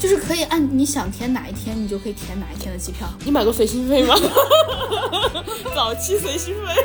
[0.00, 3.06] 就是可以按你想填哪一天，你就可以填哪一天的机票。
[3.22, 4.14] 你买过随心飞吗？
[5.76, 6.72] 早期随心飞。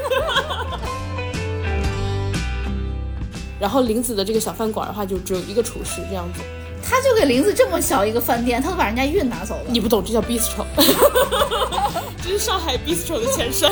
[3.58, 6.42] 然后林子的这个小饭馆的话，就只有一个厨师这样子。
[6.84, 9.62] 他就给林子这么小一个饭店，他都把人家运拿走了。
[9.70, 10.66] 你不懂，这叫 bistro，
[12.22, 13.72] 这是上海 bistro 的前身。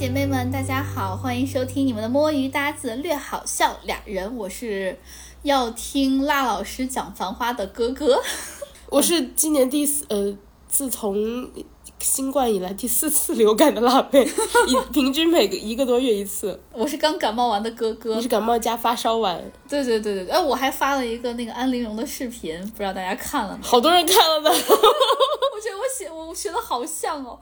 [0.00, 4.98] 姐妹们，大家好，欢迎收听你们的摸鱼搭子略好笑俩人，我是
[5.42, 8.18] 要听辣老师讲《繁花》的哥哥。
[8.88, 10.34] 我是今年第四呃，
[10.66, 11.50] 自从。
[11.98, 14.24] 新冠以来第四次流感的辣妹，
[14.66, 16.58] 一平均每个一个多月一次。
[16.72, 19.38] 我是刚感冒完的哥哥，你是感冒加发烧完。
[19.68, 23.62] 对对对对对，哎，我还发了一个那个安陵容的视频，不知道大家看了没？
[23.62, 24.48] 好多人看了呢。
[24.50, 27.38] 我觉得我写我学的好像哦。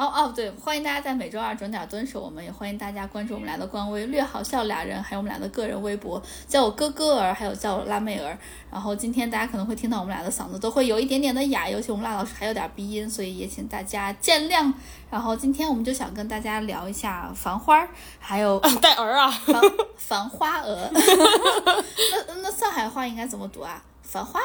[0.00, 8.38] 然后哦对，欢迎大家在每周二准点蹲守，我们也欢迎大家关注我们俩的官微“略好笑俩人”，还有我们俩的个人微博，叫我哥哥儿，还有叫我辣妹儿。
[8.72, 14.72] 然后今天大家可能会听到我们俩的嗓子都会有一点点的哑，尤其我们辣老师还有点鼻音，所以也请大家见谅。
[15.10, 17.84] 然后今天我们就想跟大家聊一下《繁花》，
[18.18, 19.30] 还有带儿啊，
[19.98, 20.90] 繁花儿。
[22.26, 23.82] 那那上海话应该怎么读啊？
[24.02, 24.40] 繁花。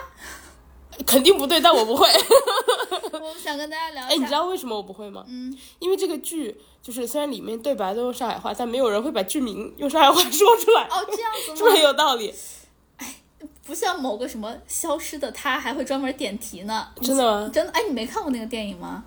[1.05, 2.07] 肯定不对，但我不会。
[3.13, 4.13] 我想跟大家聊一下。
[4.13, 5.23] 哎，你知道为什么我不会吗？
[5.27, 10.83] 嗯，因为这个剧就是虽然里面对白都用上海话，但没有人会把剧名用上海话说出来。
[10.83, 11.57] 哦，这样子吗？
[11.57, 12.33] 是不是很有道理？
[12.97, 13.15] 哎，
[13.65, 16.87] 不像某个什么消失的他，还会专门点题呢。
[17.01, 17.49] 真的吗？
[17.51, 17.71] 真的？
[17.71, 19.03] 哎，你没看过那个电影吗？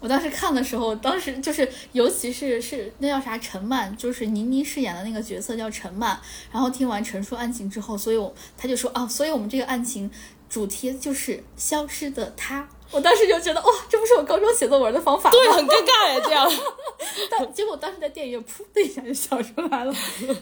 [0.00, 6.18] 我当时看的时候，当时就是，尤其是是那叫啥陈曼，就是倪妮饰演的那个角色叫陈曼。
[6.50, 10.10] 然后听完陈述案情之后，所以我他就说啊，所以我们这个案情。
[10.52, 15.32] 主题就是消失的他，我当时就觉得哇，这不是我高中写作文的方法吗？
[15.34, 16.46] 对，很尴尬呀，这样。
[17.30, 19.94] 但结果当时在电影院，噗的一下就笑出来了。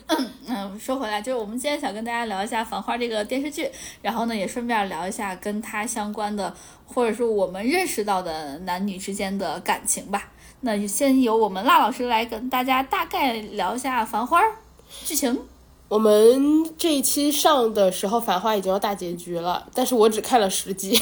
[0.08, 3.70] 嗯嗯，说回来，就是我们今天想跟大家聊一下《繁花》这个电视剧，
[4.02, 6.52] 然后呢，也顺便聊一下跟它相关的，
[6.84, 10.32] 或者说我们认识到的男女之间的感情吧。
[10.62, 14.42] 那就先由我们辣老师来跟大家大概聊一下《繁花》
[15.04, 15.40] 剧情。
[15.90, 20.96] 我们这一期上的时候，《繁花》已经要大结局了，但是我只看了十集，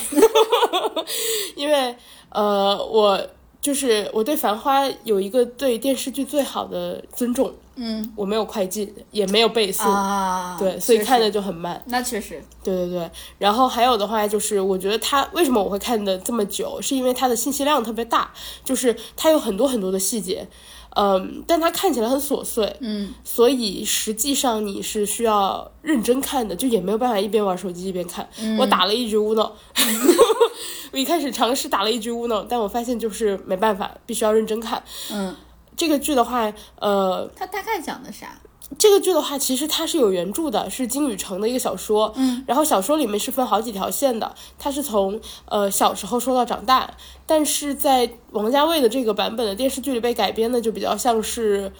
[1.54, 1.94] 因为
[2.30, 3.20] 呃，我
[3.60, 11.82] 就是我对《繁花》有一个对电视剧最好的尊重，嗯，我没有快进，也没有倍速，啊，对，所以看的就很慢。
[11.88, 13.10] 那确实，对对对。
[13.36, 18.32] 然后还有的话就是，我觉得它为什么我会看的这么久，是因为它的信息量特别大，
[18.64, 20.48] 就是它有很多很多的细节。
[20.96, 28.28] 嗯，但它看起来很琐碎，嗯，所以实际上你是需要认真看的，就也没有办法一边玩手机一边看。
[28.58, 29.56] 我打了一局乌诺，
[30.92, 34.82] 我一开始尝试打了一局乌诺，但我发现就是没办法，必须要认真看。
[35.12, 35.34] 嗯，
[35.76, 38.40] 这个剧的话，呃，它大概讲的啥？
[38.76, 42.12] 这个剧的话，其实它是有原著的，是金宇澄的一个小说。
[42.16, 46.88] 嗯，然后小说里面是分好几条线的，它是从呃小时候说到长大，
[47.26, 51.72] 但是在王家卫的这个版本的电视剧里被改编的就比较像是，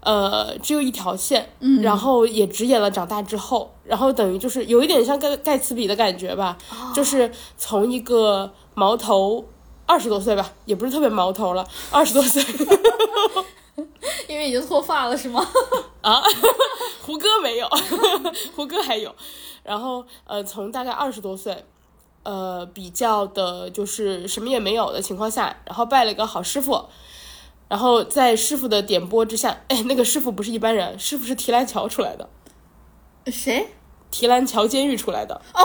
[0.00, 6.58] 呃，只有一条线，嗯，然后也只演了长大之后，然后等于就是有一点像盖盖茨比的感觉吧，
[6.94, 9.44] 就是从一个毛头
[9.86, 12.44] 二十多岁吧，也不是特别毛头了，二十多岁。
[14.28, 15.46] 因为已经脱发了是吗？
[16.02, 16.22] 啊，
[17.02, 17.68] 胡歌没有，
[18.54, 19.14] 胡歌还有。
[19.62, 21.64] 然后呃，从大概二十多岁，
[22.22, 26.86] 呃，比较的就是什么也没有的情况下，然后拜了一个好师傅，
[27.68, 32.28] 然后在师傅的点拨之下，哎，那个师傅不是一般人，师傅是提篮桥出来的。
[33.26, 33.68] 谁？
[34.10, 35.40] 提篮桥监狱出来的。
[35.54, 35.62] 哦，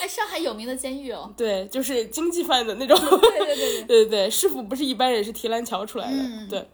[0.00, 1.32] 哎，上海有名的监狱哦。
[1.36, 2.98] 对，就是经济犯的那种。
[2.98, 6.46] 对对对对 对对，师傅不是一般人，是提篮桥出来的。
[6.48, 6.68] 对。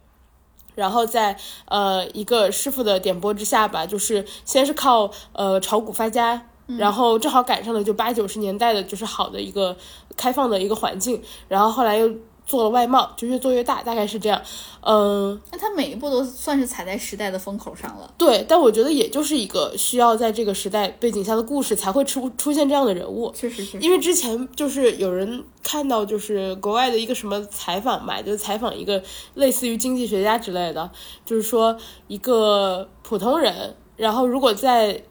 [0.75, 1.37] 然后在
[1.67, 6.49] 呃一个师傅的点拨之下吧，就是先是靠呃炒股发家，
[6.79, 9.77] 然后正好赶上了就八九十年代的就是好的一个
[10.17, 12.13] 开放的一个环境，然后后来又。
[12.47, 14.41] 做了外贸，就越做越大，大概是这样。
[14.83, 18.13] 嗯，那他每一步都算是踩在时代的风口上了。
[18.19, 23.33] 对，但我觉得也就是一个需要在这个时代背景下的故事才会出出现这样的人物。
[23.33, 29.03] 确实是，因为之前就是有人看到就是国外的一个什么采访吧，就采访一个
[29.35, 30.91] 类似于经济学家之类的，
[31.25, 31.75] 就是说
[32.09, 35.03] 一个普通人，然后如果在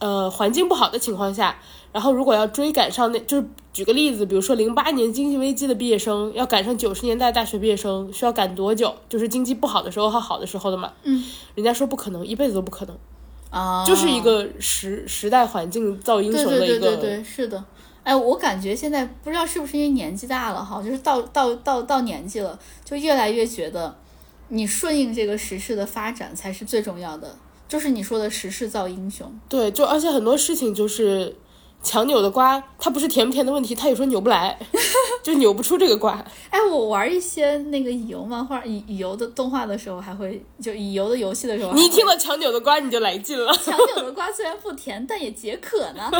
[0.00, 1.56] 呃环境不好的情况下。
[1.92, 8.94] 然后，如果要追赶上那，就是举个例子，比如说零八年经济危机的毕业生要赶上九十年代大学毕业生，需要赶多久？
[9.10, 10.90] 就是经济不好的时候和好的时候的嘛。
[11.02, 11.22] 嗯，
[11.54, 12.96] 人家说不可能，一辈子都不可能。
[13.50, 16.66] 啊，就是一个时时代环境造英雄的一个。
[16.66, 17.62] 对对对对对，是的。
[18.02, 23.94] 哎，我感觉现在不知道是不是因为年纪大了哈，就是到到到到年纪了，就越来越觉得，
[24.48, 27.36] 你顺应这个时势的发展才是最重要的。
[27.68, 29.30] 就是你说的时势造英雄。
[29.48, 31.34] 对，就而且很多事情就是
[31.82, 34.56] 强扭的瓜，它不是甜不甜的问题，它有时候扭不来，
[35.22, 36.24] 就扭不出这个瓜。
[36.48, 43.52] 哎，我玩一些那个乙游漫画、乙乙游的动画的时候，还会就乙游的游戏的时候，你一听到强扭的瓜你就来劲了。
[43.58, 46.10] 强扭的瓜虽然不甜，但也解渴呢。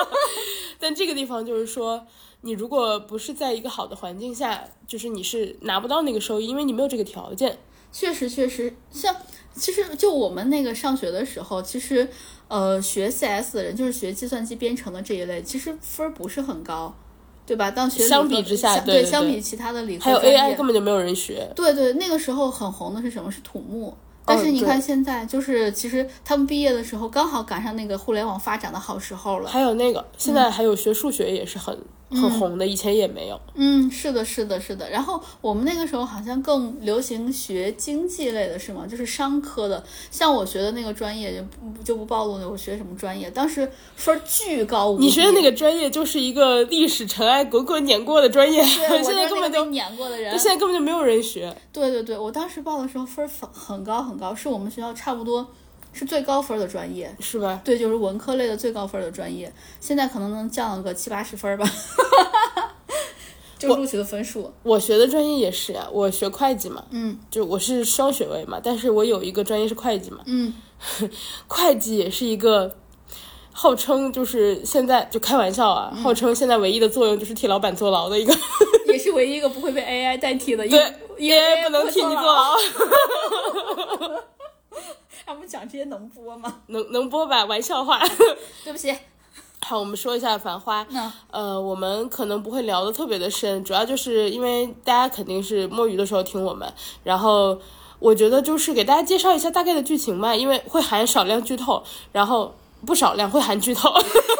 [0.78, 2.06] 但这个地方就是说，
[2.42, 7.58] 你如果不是在一个好的环境下，就是你是拿不到那个收益，因为你没有这个条件。
[7.92, 9.14] 确实，确实，像
[9.54, 12.08] 其实就我们那个上学的时候，其实
[12.48, 16.94] 呃学 CS 的人，就是学计算机编程的这一类，其实分儿不是很高，
[17.44, 17.70] 对吧？
[17.70, 21.50] 当学相比之下相对对对相比其他的理科还有 AI 根本就没有人学。
[21.54, 23.30] 对对，那个时候很红的是什么？
[23.30, 23.96] 是土木。
[24.24, 29.50] 但是你看现在，就是其实他们毕业的时候，刚好赶上那个互联网发展的好时候了。
[29.50, 31.76] 还有那个，现在还有学数学也是很、
[32.10, 33.40] 很红的，以前也没有。
[33.54, 34.90] 嗯，是的，是的，是的。
[34.90, 38.86] 然后我们那个时候好像更流行学经济类的，是吗？
[38.86, 39.82] 就是商科的。
[40.10, 41.42] 像我学的那个专业就
[41.74, 45.04] 不就不暴露了，我学什么专业，当时分巨高无比。
[45.04, 50.36] 你学的那个专业就是一个历史尘埃滚滚碾过的专业，现在根本就碾过的人。
[50.38, 51.54] 现在根本就没有人学。
[51.72, 55.46] 对对对，我当时报的时候分很很高很高，是我们学校差不多
[55.92, 57.14] 是最高分的专业。
[57.20, 57.60] 是吧？
[57.64, 61.68] 对，就是文科类的最高分的专业，现在可能能降了个七八十分儿吧，
[63.58, 64.52] 就录取的分数。
[64.62, 70.54] 我学的专业也是呀、我学会计嘛，嗯就我是双学位嘛，但是我有一个专业是会计嘛，嗯，
[71.46, 72.74] 会计也是一个
[73.52, 78.34] 号称就是现在就开玩笑啊，号称现在唯一的作用就是替老板坐牢的一个，
[78.88, 80.94] 也是唯一一个不会被 AI 代替的，因对为
[81.36, 82.54] ，AI 不能替你坐牢。
[85.30, 86.62] 牢，他们讲这些能播吗？
[86.66, 87.44] 能能播吧？
[87.44, 88.00] 玩笑话。
[88.64, 88.94] 对不起，
[89.60, 90.84] 好，我们说一下《繁花》。
[90.90, 96.70] 嗯呃，我们可能不会聊的特别的深，主要就是因为大家肯定是摸鱼的时候听我们，
[97.04, 97.58] 然后
[97.98, 101.82] 我觉得就是给大家介绍一下大概的剧情吧，因为会含少量剧透，
[102.12, 102.54] 然后
[102.86, 103.92] 不少量会含剧透，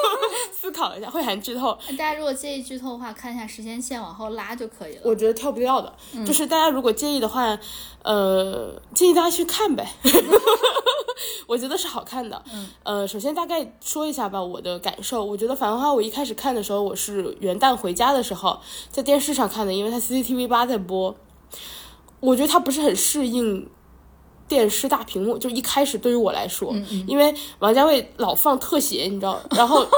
[0.52, 5.02] 思考一下会含剧透，大家如果介意剧透的话，看一下时间线往后拉就可以了。
[5.04, 5.92] 我觉得跳不掉的，
[6.24, 7.58] 就是大家如果介意的话，
[8.02, 9.86] 呃，建议大家去看呗。
[11.46, 12.42] 我觉得是好看的。
[12.52, 15.24] 嗯，呃，首先大概说一下吧，我的感受。
[15.24, 18.58] 我觉得《繁花》我一开始看的时候，我是元旦回家的时候
[18.88, 21.14] 在电视上看的，因为它 CCTV 八在播。
[22.20, 23.68] 我觉得它不是很适应
[24.50, 26.74] 电视大屏幕，就一开始对于我来说，
[27.06, 29.86] 因为王家卫老放特写，你知道，然后。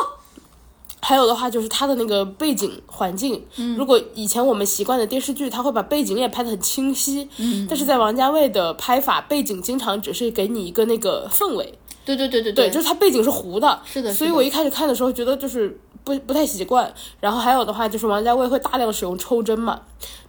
[1.04, 3.44] 还有的话就是它的那个背景环境，
[3.76, 7.28] 如果以前我们习惯的电视剧，它会把背景也拍得很清晰，
[7.68, 16.94] 但是在王家卫的拍法，背景经常只是给你一个那个氛围，对对对对对，就是它背景是糊的，是的，是的所以我一开始看的时候觉得就是不不太习惯。
[17.18, 19.80] 然后还有的话就是王家卫会大量使用抽帧嘛，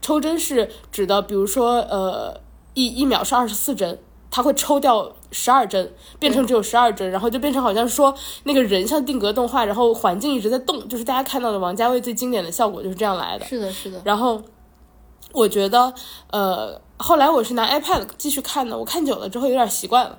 [0.02, 2.36] 抽帧是指的，比如说呃
[2.74, 4.00] 一一秒是二十四帧，
[4.36, 8.12] 他会抽掉十二帧，变成只有十二帧，然后就变成好像说
[8.46, 13.46] 那个人像定格动画，然后环境一直在动，就是大家看到的王家卫最经典的效果就是这样来的。
[13.46, 14.42] 是的，是的，然后
[15.34, 15.94] 我觉得，
[16.32, 20.18] 呃，后来我是拿 iPad 继续看的，我看久了之后有点习惯了，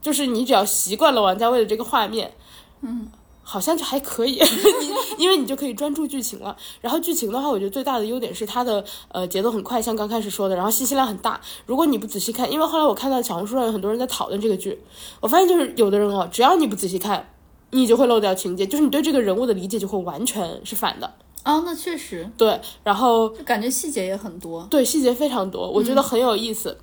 [0.00, 2.32] 就是你只要习惯了王家卫的这个画面，
[2.80, 3.10] 嗯。
[3.50, 6.56] 好像就还可以，你 因为你就可以专注剧情了。
[6.80, 11.40] 然后剧情的话，我觉得最大的优点是它的呃节奏很快，像刚开始说的，然后信息量很大。
[11.66, 14.78] 如果你不仔细看，因为后来我看到小红书上有很多人在讨论这个剧，
[15.20, 17.28] 我发现就是有的人哦，只要你不仔细看，
[17.72, 21.12] 你就会漏掉情节，就是你对这个人物的理解就会完全是反的。
[21.42, 24.64] 啊，那确实，对，然后就感觉细节也很多。
[24.70, 26.78] 对，细节非常多，我觉得很有意思。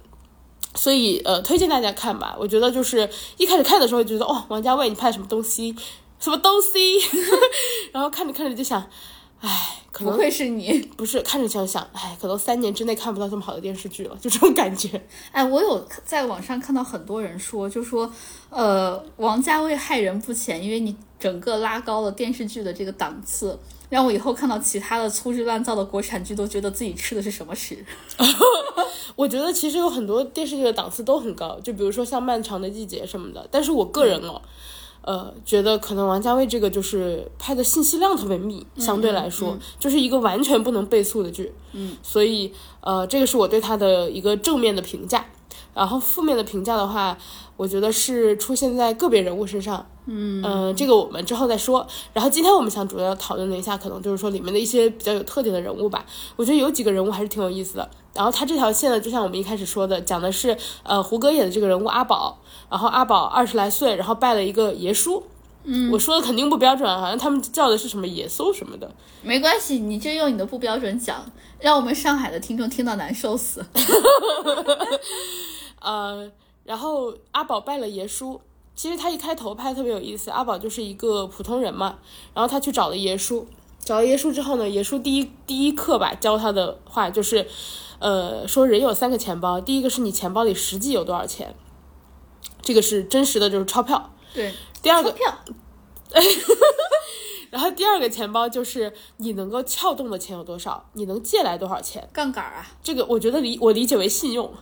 [0.76, 2.36] 所以呃，推荐大家看吧。
[2.40, 5.76] 我觉得就是一开始看的时候觉得哦，王家卫你拍什么东西，
[6.20, 7.00] 什么东西，
[7.94, 8.82] 然后看着看着就想，
[9.40, 15.02] 唉，可能不愧是你，不是看着就想，唉，可能三年之内看不到这么好的电视剧了，就这种感觉。
[15.32, 18.12] 哎，我有在网上看到很多人说，就说，
[18.50, 23.58] 呃，王家卫害人不浅，因为你整个拉高了电视剧的这个档次，
[23.90, 27.86] 让我以后看到其他的粗制滥造的国产剧，都觉得自己吃的是什么屎。
[29.16, 33.48] 我觉得其实有很多电视剧的档次都很高，就比如说像《漫长的季节》什么的。
[33.50, 34.40] 但是我个人哦，
[35.08, 41.54] 呃，觉得可能王家卫这个就是拍的信息量特别密，相对来说、就是一个完全不能倍速的剧。
[41.72, 45.26] 嗯，所以呃，这个是我对他的一个正面的评价。
[45.74, 47.18] 然后负面的评价的话，
[47.58, 49.86] 我觉得是出现在个别人物身上。
[50.10, 51.86] 嗯呃，这个我们之后再说。
[52.14, 56.06] 然后今天我们想主要讨论的一下，可能就是说里面的一些比较有特点的人物吧。
[56.38, 57.90] 我觉得有几个人物还是挺有意思的。
[58.14, 65.24] 然后他这条线呢，就像我们一开始说的，讲的是呃胡歌演的这个人物阿宝，然后阿宝二十来岁，然后拜了一个爷叔。
[65.70, 68.90] 嗯，我说的肯定不标准啊，好像他们叫的是什么耶稣什么的。
[69.22, 73.66] 没关系，你就用你的不标准讲，让我们上海的听众听到难受死。
[75.82, 76.32] 呃，
[76.68, 78.42] 然后阿宝拜了爷叔，
[78.76, 81.98] 其实他一开头拍特别有意思，阿宝就是一个普通人嘛，
[82.34, 83.48] 然后他去找了爷叔，
[83.80, 87.48] 找了爷叔之后呢，爷叔第一第一课吧教他的话就是，
[88.00, 91.56] 呃，说人有三个钱包，第一个是你钱包里实际有多少钱，
[92.62, 94.14] 这个是真实的，就是钞票。
[94.34, 95.40] 对，第二个，钞票，
[97.50, 102.68] 然后第二个钱包就是你能够撬动的钱有多少，你能借来多少钱，杠杆啊。
[102.84, 104.54] 这个我觉得理我理解为信用。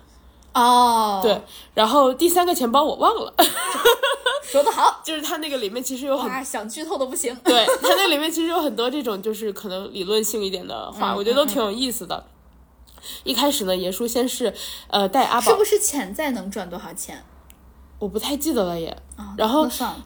[0.56, 1.40] 哦，对，
[1.74, 3.34] 然后第三个钱包我忘了，
[4.42, 5.00] 说得好。
[5.04, 7.36] 就是它那个里面其实有很哇，想剧透都不行。
[7.44, 12.26] 对，它那里面其实有很多这种就是可能理论性一点的话，嗯我觉得都挺有意思的。
[13.24, 14.54] 一开始呢，爷叔先是
[14.88, 17.22] 呃带阿宝，是不是潜在能赚多少钱？
[18.00, 18.88] 我不太记得了也。
[19.18, 20.06] 啊，然后那算了，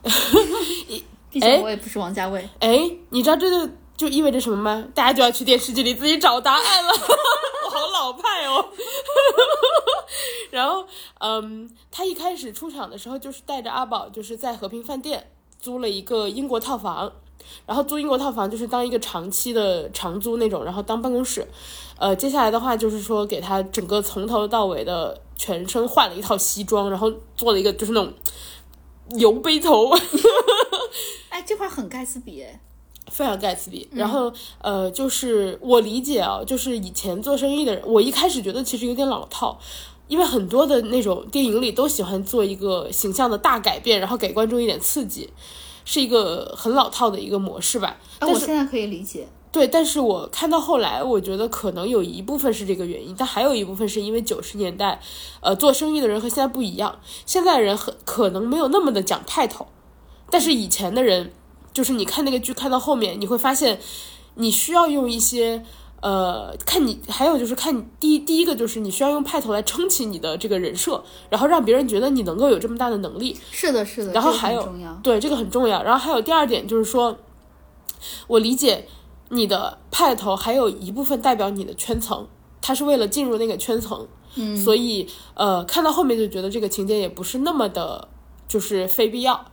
[1.30, 2.48] 毕哎竟我也不是王家卫。
[2.58, 4.84] 哎，你知道这就就意味着什么吗？
[4.94, 6.92] 大家就要去电视剧里自己找答案了。
[8.10, 8.68] 好老派哦。
[10.50, 10.84] 然后，
[11.20, 17.12] 嗯，他一开始出场的时候就是带着阿宝，就是在和平饭店租了一个英国套房，
[17.66, 21.46] 然后租英国套房就是当一个长期的长租那种，然后当办公室。
[21.98, 28.12] 呃，接下来的话就是说给他整个从头到尾的全身换了一套西装，然后做了一个就是那种
[29.18, 29.90] 油杯头。
[31.28, 32.60] 哎，这块很盖茨比哎。
[33.10, 39.58] 非常盖茨比，嗯然后呃，就是我理解啊，就是以前做生意的人，我一开始觉得其实有点老套，
[40.08, 45.28] 因为很多的那种电影里都喜欢做一个形象的大改变，然后给观众一点刺激，
[45.84, 47.98] 是一个很老套的一个模式吧。
[48.20, 49.28] 啊，我现在可以理解。
[49.52, 55.00] 对，但是我看到后来，我觉得可能有一部分是这个原因，但还有一部分是因为九十年代，
[55.40, 59.66] 呃，做生意的人和现在不一样，现在人很可能没有那么的讲派头，
[60.30, 61.32] 但是以前的人，
[61.80, 63.80] 就是你看那个剧看到后面，你会发现，
[64.34, 65.64] 你需要用一些。
[66.02, 74.12] 呃，看你，还有就是看你第一第一个就是你需要用派头来撑起你的这个人设，然后让别人觉得你能够有这么大的能力，是的，是的。
[74.12, 74.66] 然后还有。
[75.02, 75.82] 对，这个很重要。
[75.82, 77.18] 然后还有第二点就是说，
[78.26, 78.86] 我理解
[79.28, 82.26] 你的派头还有一部分代表你的圈层，
[82.62, 88.08] 他是为了进入那个圈层，嗯，所以呃，看到后面就觉得这个情节也不是那么的，
[88.48, 89.44] 就是非必要。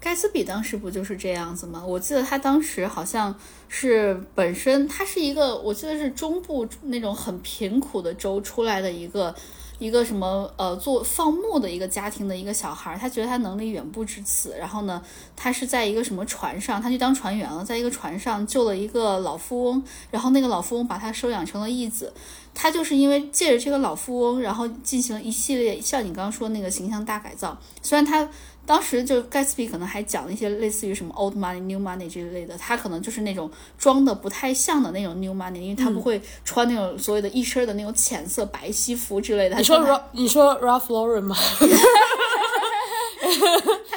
[0.00, 1.84] 盖茨比当时不就是这样子吗？
[1.84, 3.34] 我记得他当时好像
[3.68, 9.34] 是本身他是一个，我记得是中部那种很贫苦的州出来的一个
[9.80, 15.02] 一个什么呃做放牧的一个家庭的一个小孩儿，他觉得他能力远不止此，然后呢，
[15.34, 22.12] 他是在一个什么船上，他去当船员了，在一个船上救了一个老富翁，然后那个老富翁把他收养成了义子。
[22.54, 27.56] 他就是因为借着这个老富翁，然后进行了一系列像你刚刚说那个形象大改造。
[27.82, 28.28] 虽然他
[28.68, 39.56] 当时就盖茨比可能还讲了一些类似于什么 old money new money 这一类的，他可能就是那种装的不太像的那种 new money，因为他不会穿那种所谓的一身的那种浅色白西服之类的。
[39.56, 41.34] 你说 Ra 你说 Ralph Lauren 吗？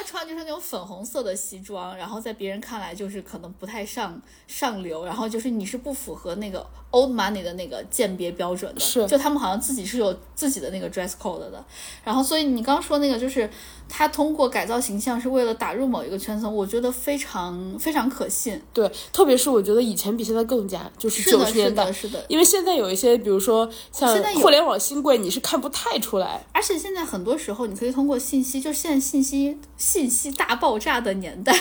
[0.02, 9.06] 他穿就是那种粉红色的西装，然后在别人看来就是可能不太上上流，然后就是你是不符合那个 old money 的那个鉴别标准的，是。
[9.06, 11.64] 就他们好像自己是有自己的那个 dress code 的，
[12.02, 13.48] 然后所以你刚刚说那个就是
[13.88, 26.44] 他通过改造形象是为了打入某一个圈层，我觉得非常非常可信，对，特别是我觉得以前比现在更加，就是是的，是九十年代的，，是的，因为现在有一些，比如说像互联网新贵，你是看不太出来。
[26.52, 29.58] 而且现在很多时候，你可以通过信息，就现在信息
[29.92, 31.52] 信息大爆炸的年代，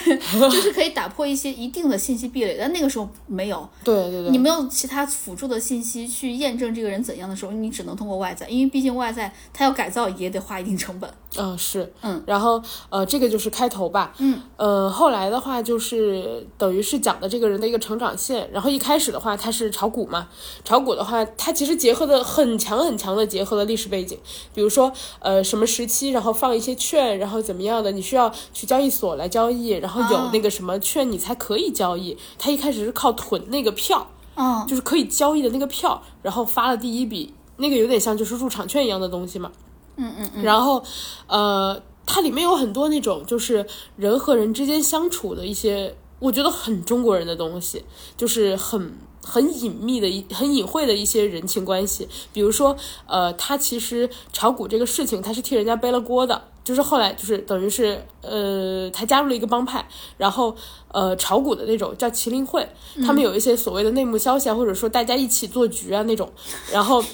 [0.49, 2.55] 就是可以打破一些一定的信息壁垒。
[2.57, 11.13] 但那个时候没有，对对对，你没有其他辅助的信息去验证这个人怎样的时候，你只能通过外在，因为毕竟外在他要改造也得花一定成本。
[11.37, 20.29] 嗯，是，嗯，然后呃，这个就是开头吧，嗯，呃，后来的话就是等于是讲的这个人的一个成长线，然后一开始的话他是炒股嘛，
[20.63, 24.17] 炒股的话，他其实结合的很强很强的结合了历史背景，
[24.53, 28.20] 比如说呃什么时期，然后放一些券，然后怎么样的，你需要
[28.53, 39.51] 去交易所来交易，然后有哦那个什么券你才可以交易，他一开始是靠囤那个票，嗯，就是可以交易的那个票，然后发了第一笔，那个有点像就是入场券一样的东西嘛。
[39.97, 40.83] 嗯嗯嗯，然后，
[41.27, 43.65] 呃，它里面有很多那种就是
[43.97, 47.83] 人和人之间相处的一些，我觉得很中国人的东西，
[48.17, 52.07] 就是很很隐秘的一很隐晦的一些人情关系。
[52.33, 52.75] 比如说，
[53.05, 56.41] 呃，他其实炒股这个事情，他是替人家背了锅的。
[56.63, 59.83] 就是后来就是等于是呃，他加入了一个帮派，
[60.17, 60.55] 然后
[60.89, 62.69] 呃，炒股的那种叫麒麟会，
[63.03, 66.31] 他们有一些所谓的内幕消息啊，或者说大家一起做局啊那种，
[66.71, 67.03] 然后。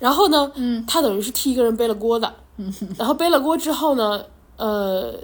[0.00, 4.24] 然后呢，嗯，他等于是替一个人背了锅的，嗯，然后背了锅之后呢，
[4.56, 5.14] 呃，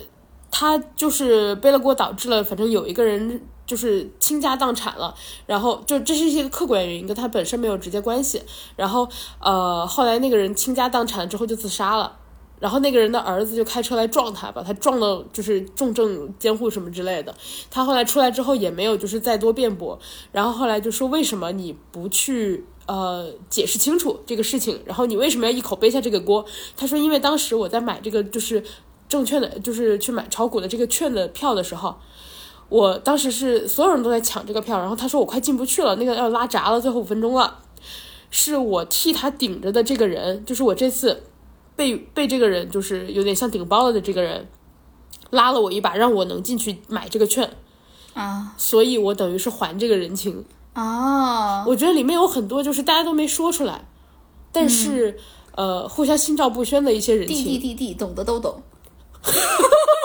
[0.53, 8.43] 他就是背了锅，导致了反正有一个人就是倾家荡产了，然后就这是一些客观原因，跟他本身没有直接关系。
[8.77, 9.07] 然后
[9.41, 12.17] 呃，后来那个人倾家荡产之后就自杀了，
[12.61, 17.35] 然后那个人的儿子就开车来撞他，把他撞到就是重症监护什么之类的。
[17.71, 19.99] 他后来出来之后也没有就是再多辩驳，
[20.33, 26.43] 然后后来就说为什么你不去呃解释清楚这个事情，然后你为什么要一口背下这个锅？
[26.75, 28.65] 他说因为当时我在买这个就是
[29.11, 31.95] 证券的，就是去买炒股的这个券的票的时候。
[32.69, 37.61] 我当时是所有人都在抢这个票，然后他说我快进不去了，那个要拉闸了，最后五分钟了。
[38.31, 41.23] 是我替他顶着的这个人，就是我这次
[41.75, 44.47] 被 被这个人就是有点像顶包了的这个人
[45.31, 47.51] 拉了我一把，让我能进去买这个券
[48.13, 50.45] 啊，所以我等于是还这个人情。
[50.75, 53.89] 啊，我觉得里面有很多就是大家都没说出来，
[54.53, 55.19] 但是、
[55.57, 57.45] 呃互相心照不宣的一些人地情。
[57.47, 58.63] 地地地，懂的都懂。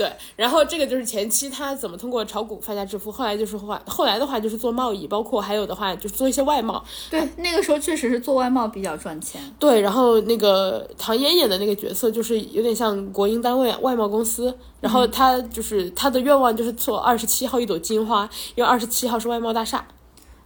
[0.00, 6.82] 对，然后这个就是前期他怎么通过炒股发家致富，后来就是话，后来的话就是做贸易，包括还有的话就是做一些外贸。
[7.10, 9.38] 对，那个时候确实是做外贸比较赚钱。
[9.58, 19.86] 对，然后那个唐嫣演的那个角色就是有点像国营单位外贸公司，然后他就是他的愿望就是做二十七号一朵金花，因为二十七号是外贸大厦。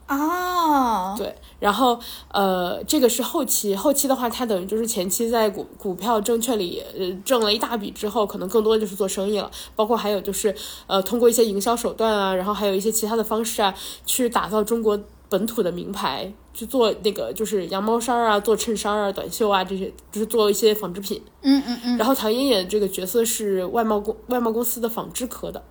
[0.07, 1.99] 哦，对，然后
[2.31, 10.55] 呃，这个是后期，后期的话，他等于就是前期在股股票证券里呃挣了一大笔之后，可能更多的就是做生意了，包括还有就是
[10.87, 14.99] 呃通过一些营销手段啊，然后还有一些其他的方式啊，去打造中国
[15.31, 21.23] 本土的名牌，去做那个就是羊毛衫啊，做衬衫啊、短袖啊这些，就是做一些纺织品。
[21.41, 25.63] 嗯嗯嗯，然后唐嫣演的这个角色是外贸公外贸公司的纺织科的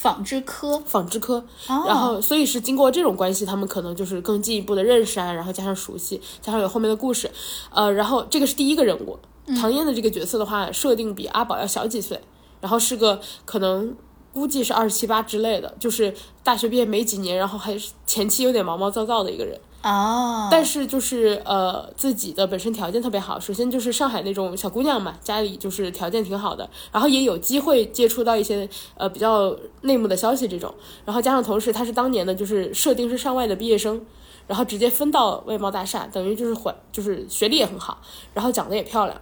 [0.00, 0.78] 纺织科。
[0.80, 1.36] 纺织科，
[1.68, 7.30] 哦，然后，所以是经过这种关系，他们可能就是更进一步的认识啊，然后加上熟悉，加上有后面的故事，
[7.72, 9.18] 呃，然后这个是第一个人物，
[9.58, 12.20] 唐嫣的这个角色的话，设定比阿宝要小几岁，
[12.60, 13.94] 然后是个可能
[14.32, 34.04] 估计是二十七八之类的，就是大学毕业没几年，然后还是前期有点毛毛躁躁的一个人，哦，但是就是呃自己的本身条件特别好，首先就是上海那种小姑娘嘛，家里就是条件挺好的，然后也有机会接触到一些呃比较内幕的消息这种，然后加上同时她是当年的就是设定是上外的毕业生，
[34.48, 37.98] 然后直接分到外贸大厦，等于就是混就是学历也很好，
[38.34, 39.16] 然后长得也漂亮，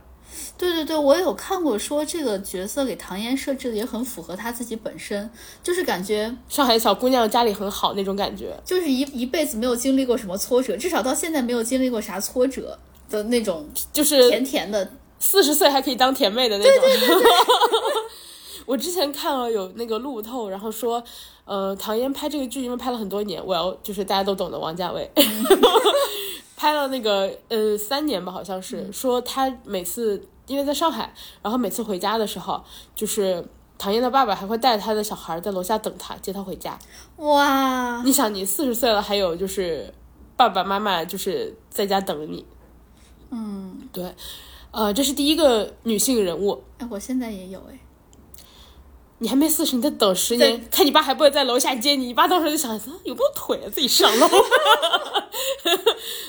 [0.57, 5.31] 对对对，我有看过说这个角色给唐嫣设置的也很符合她自己本身，
[5.63, 12.79] 就是感觉上海小姑娘家里很好那种感觉，就是一一辈子没有经历过什么挫折，至少到现在没有经历过啥挫折
[13.11, 14.91] 的那种就是甜甜的。
[15.19, 16.83] 四十岁还可以当甜妹的那种。
[16.83, 17.31] 对对对对。
[18.67, 21.03] 我之前看了有那个路透，然后说，
[21.45, 25.11] 呃，唐嫣拍这个剧因为拍了很多年，我要就是大家都懂的王家卫，
[26.57, 31.13] 拍了那个呃三年吧，好像是、说他每次因为在上海，
[31.43, 32.63] 然后每次回家的时候，
[32.95, 33.45] 就是
[33.77, 36.79] 唐嫣的爸爸还会带他的小孩在楼下等他，接他回家。
[37.17, 39.93] 哇，你想，你四十岁了，还有就是
[40.37, 42.45] 爸爸妈妈就是在家等着你。
[43.31, 44.15] 嗯，对，
[44.71, 46.63] 呃，这是第一个女性人物。
[46.79, 47.79] 哎，我现在也有哎，
[49.25, 52.05] 你还没四十，你再等十年，看你爸还不会在楼下接你。
[52.09, 54.29] 你爸到时候就想，啊有没有腿啊，自己上楼。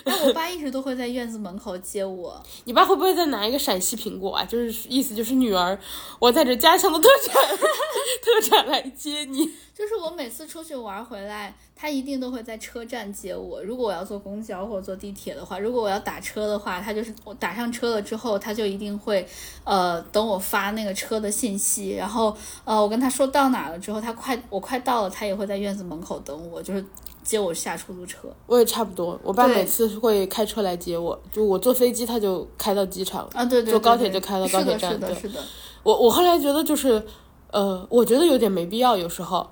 [0.05, 2.41] 那，我爸一直都会在院子门口接我。
[2.63, 4.45] 你爸会不会再拿一个陕西苹果啊？
[4.45, 5.77] 就是意思就是女儿，
[6.19, 7.35] 我带着家乡的特产
[8.23, 9.45] 特产来接你。
[9.77, 13.61] 就是我每次出去玩回来，他一定都会在车站接我。
[13.61, 19.27] 如果我要坐公交或者坐地铁的话，如果我要打车的话，他就是我打上车了之后，他就一定会
[19.65, 26.83] 呃等我发那个车的信息，然后呃我跟他说到哪了之后，他快我快到了，他也会在院子门口等我，就是
[27.23, 28.29] 接我下出租车。
[28.47, 33.27] 我也差不多，我爸每次会开车来接我，就我坐飞机他就开到机场。
[33.33, 35.43] 啊，对对对坐高铁就开到高铁站是的，是的，是的。
[35.83, 37.05] 我我后来觉得就是，
[37.51, 39.45] 呃，我觉得有点没必要，有时候。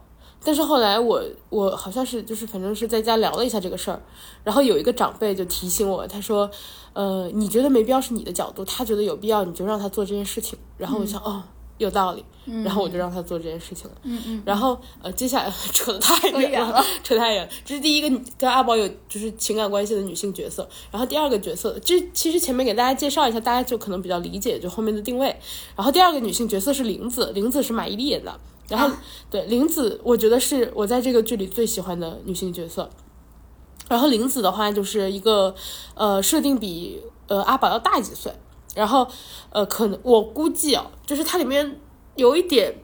[0.44, 4.02] 但是后来我我好像是就是反正是在家聊了一下这个事儿，
[4.44, 6.50] 然后有一个长辈就提醒我，他说，
[6.94, 10.60] 呃，你觉得没必要是你的角度，他觉得有必要，你就让他做这件事情。
[10.78, 11.44] 然后我想，哦，
[11.84, 12.24] 有道理，
[12.64, 13.96] 然后我就让他做这件事情了。
[14.04, 17.48] 嗯嗯，然后呃，接下来 扯得太远远了扯太远。
[17.64, 25.28] 这是第一个跟阿宝有就是情感关系的女性角色，然后第二个角色，这其实前面给大家介绍一下，大家就可能比较理解就后面的定位。
[25.76, 28.40] 然后第二个女性角色是玲子，玲子是马伊琍演的。
[28.70, 28.90] 然后、
[29.30, 32.90] 对玲子，我觉得是我在这个剧里最喜欢的女性角色。
[33.90, 35.54] 然后玲子的话就是一个
[35.96, 38.34] 呃设定比呃阿宝要大几岁，
[38.76, 39.08] 然后
[39.52, 41.80] 呃可能我估计啊，就是它里面
[42.16, 42.76] 有一点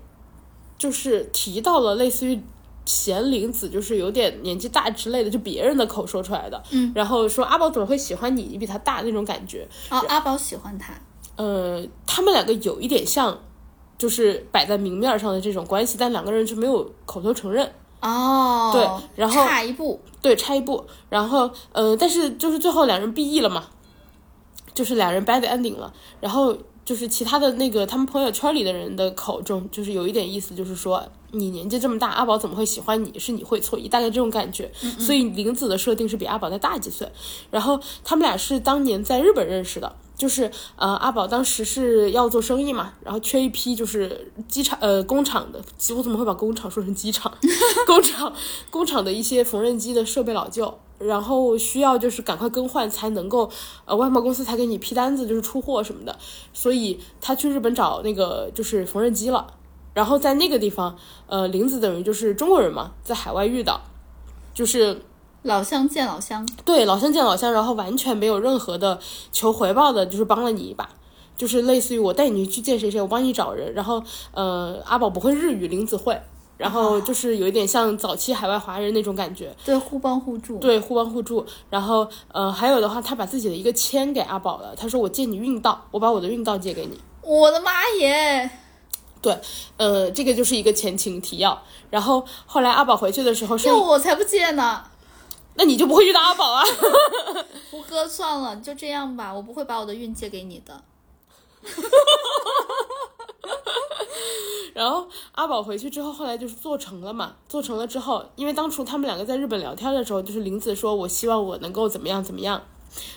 [0.78, 2.42] 就是提到了类似于
[2.86, 10.94] 贤玲子就是有点年纪大之类的，就别人的口说出来的，嗯，然后说阿宝怎么会喜欢你，你比他大那种感觉，哦，阿宝喜欢他。
[11.36, 13.38] 呃，他们两个有一点像，
[13.98, 17.72] 就是摆在明面上的这种关系，但两个人就没有口头承认。
[18.02, 23.66] 哦，对然后差一步，对，差一步，然后呃，但是就是最后两人 BE 了嘛，
[24.74, 33.20] 就是俩人 bad ending 了，然后就是其他的那个他们朋友圈里的人的口中，就是有一点意思，就是说你年纪这么大，阿宝怎么会喜欢你？
[33.20, 34.72] 是你会错意，大概这种感觉。
[34.98, 37.08] 所以玲子的设定是比阿宝再大几岁，
[37.52, 39.96] 然后他们俩是当年在日本认识的。
[40.20, 45.62] 就是呃，阿宝当时是要做生意嘛，然后缺一批就是机场呃工厂的，
[45.96, 47.34] 我怎么会把工厂说成机场？
[47.88, 48.34] 工厂
[48.70, 53.50] 工厂的一些缝纫机的设备老旧，然后需要就是赶快更换才能够
[53.86, 56.20] 呃外贸公司才给你批单子，就是出货什么的，
[56.52, 59.48] 所以他去日本找那个就是缝纫机了，
[59.94, 63.80] 然后在那个地方呃林子等于就是中国人嘛，在海外遇到，
[64.54, 65.02] 就是。
[65.44, 69.00] 老乡见老乡，对，老乡见老乡，然后完全没有任何的
[69.32, 70.90] 求回报的，就是帮了你一把，
[71.38, 76.22] 就是类似于我带你去见谁谁，我帮你找人，然后呃，阿宝不会日语，林子会，
[76.58, 88.50] 然后就是有一点像早期海外华人那种感觉，对，互帮互助，对，互帮互助，然后呃，还有的话，他把自己的一个签给阿宝了，他说我借你运道，我把我的运道借给你，我的妈耶！
[89.22, 89.40] 对，
[89.78, 94.84] 呃，这个就是一个前情提要，然后后来阿宝回去的时候，说我才不借呢。
[95.60, 96.64] 那你就不会遇到阿宝啊？
[97.70, 100.82] 胡哥，算了，就这样吧，我不会把我的运借给你的。
[104.74, 112.64] 然后阿宝回去之后，后来就是做成了嘛，做成了之后，因为当初他们两个在日本聊天的时候，就是林子说：“我希望我能够怎么样怎么样，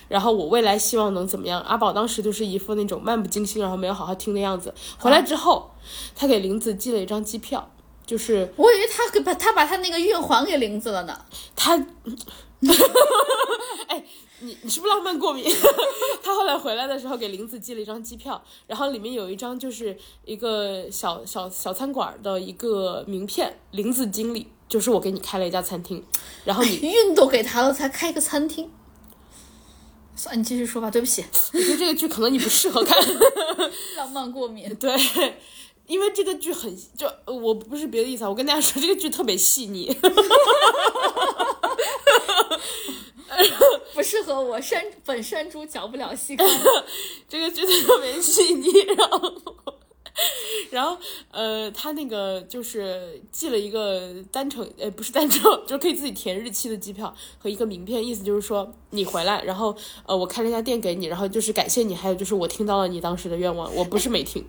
[0.09, 4.73] 然后我未来希望能怎么样。”阿宝当时就是一副那种漫不经心，然后没有好好听的样子。
[4.99, 5.71] 回来之后，
[6.13, 7.71] 他给林子寄了一张机票。
[8.05, 11.25] 就是我以为他给把他把他那个运还给林子了呢。
[11.55, 11.75] 他，
[13.87, 14.03] 哎，
[14.39, 15.45] 你你是不是浪漫过敏？
[16.21, 26.03] 他后来回来的时候给林子寄了一张机票，然后里面有一张就是一个小小小餐馆的一个名片，林子经理，就是我给你开了一家餐厅，
[26.43, 28.69] 然后你 运都给他了，才开一个餐厅。
[30.15, 31.25] 算你继续说吧，对不起。
[31.53, 32.95] 我觉得这个剧可能你不适合看，
[33.97, 34.73] 浪漫过敏。
[34.75, 34.91] 对。
[35.87, 39.95] 因为这个剧很就我不是别的意思啊，我跟大家说这个剧特别细腻，
[43.93, 46.47] 不适合我山本山猪嚼不了细糠。
[47.27, 49.33] 这个剧特别细腻， 然后
[50.69, 50.97] 然后
[51.31, 64.45] 呃，他那个就是寄了一个单程，呃，不是单程，就可以自己填日期的机票和一个名片，意思就是说你回来，然后呃，我开了一家店给你，然后就是感谢你，还有就是我听到了你当时的愿望，我不是没听。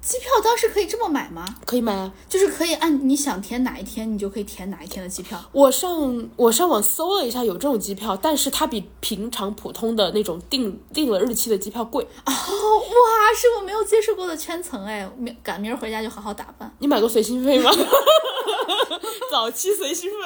[0.00, 1.44] 机票当时可以这么买吗？
[1.66, 5.38] 可以买啊，就是可以按你想填哪一天，你就可以填哪一天的机票。
[5.52, 12.02] 我上我上网搜了一下，有这种机票，但是它比平常普通的那种定定了日期的机票贵。
[12.24, 16.72] 哦，哇，是我没有接触过的圈层哎，明赶明儿回家就好好打扮。
[16.78, 17.70] 你买过随心飞吗？
[19.30, 20.16] 早期随心飞，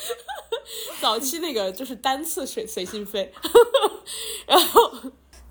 [1.02, 3.32] 早期那个就是单次随随心飞，
[4.46, 4.92] 然后。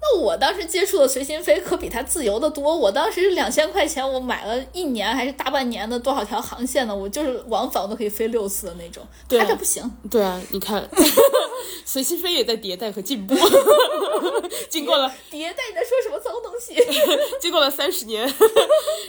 [0.04, 2.76] 那我当时接触的随心飞可比它自由的多。
[2.76, 6.96] 我当时两千块钱，我买了一年还是大半年的多少条航线呢？
[6.96, 9.04] 我就是往返都可以飞六次的那种。
[9.28, 9.90] 对它这不行。
[10.10, 10.90] 对啊，你看，
[11.86, 13.36] 随心飞也在迭代和进步。
[14.70, 16.76] 经过了迭代，你在说什么脏东西？
[17.40, 18.32] 经过了三十年，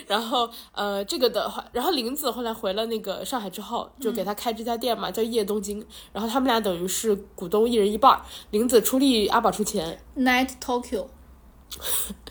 [0.07, 5.85] 然后呃，这个的话，然后林子后来回了那个上海之后，就给他开这家店嘛，叫夜东京。
[6.13, 9.99] 然后他们俩等于是股东一人一半，林子出力，阿宝出钱。
[10.17, 11.07] Night Tokyo，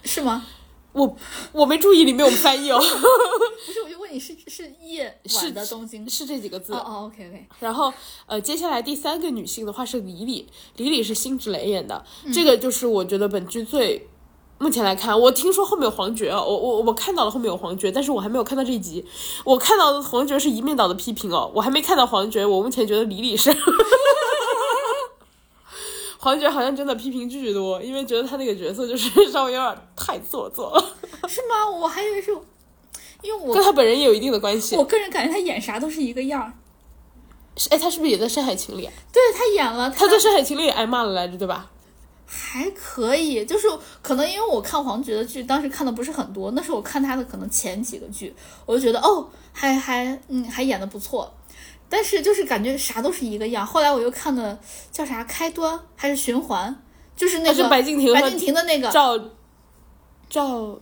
[0.04, 0.46] 是吗？
[0.94, 1.16] 我
[1.54, 2.78] 我没注意里面有翻译哦。
[2.78, 6.74] 不是，我就问你是是夜晚的东京，是这几个字。
[6.74, 7.48] 哦哦，OK OK。
[7.62, 7.94] 然后
[8.26, 14.10] 呃，接下来第三个女性的话是李李，李李是辛芷蕾演的，这个就是我觉得本剧最
[14.58, 19.06] 目前来看，我听说后面有黄觉，我我我看到了后面有黄觉，但是我还没有看到这一集。
[19.46, 23.50] 我看到的黄觉是一面倒的批评哦，我还没看到黄觉，我目前觉得李李是。
[26.24, 30.96] 黄觉好像真的批评巨多，因为觉得他那个角色就是 稍微有点太做作了。
[31.28, 31.68] 是吗？
[31.68, 32.32] 我还以为是，
[33.24, 34.76] 因为我跟他本人也有一定的关系。
[34.76, 36.54] 我个人感觉他演啥都是一个样儿。
[37.58, 38.88] 是哎，他是不是也在《山海情》里？
[39.12, 41.72] 对他演了，他在《山海情》里也挨骂了来着，对吧？
[42.28, 43.68] 还可以，就是
[44.04, 48.32] 可能因为我看黄觉的剧，当时看的不是很多，那是我看他的可能前几个剧，
[48.68, 51.34] 我就觉得哦，还还嗯，还演的不错。
[51.92, 53.68] 但是就是感觉啥都是一个样。
[53.68, 54.58] 后来我又看的
[54.94, 56.74] 叫啥开端还是循环，
[57.18, 59.20] 就是那个白敬亭白敬亭的那个赵
[60.30, 60.80] 赵，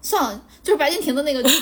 [0.00, 1.54] 算了，就是白敬亭的那个剧。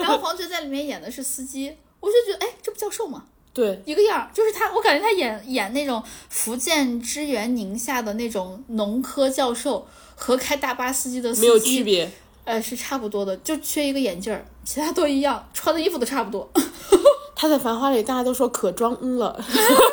[0.00, 3.24] 然后黄觉在里面演的是司机，我就觉得哎，这不教授吗？
[3.52, 12.10] 对，一个样，就是他，我感觉他演演那种福建支援宁夏的那种农科教授和开大巴司机的司机没有区别，
[12.42, 16.50] 呃，是差不多的，就缺一个眼镜儿，其他都一样，穿的衣服都差不多。
[17.44, 19.38] 他在《繁花》里，大家都说可装嗯了，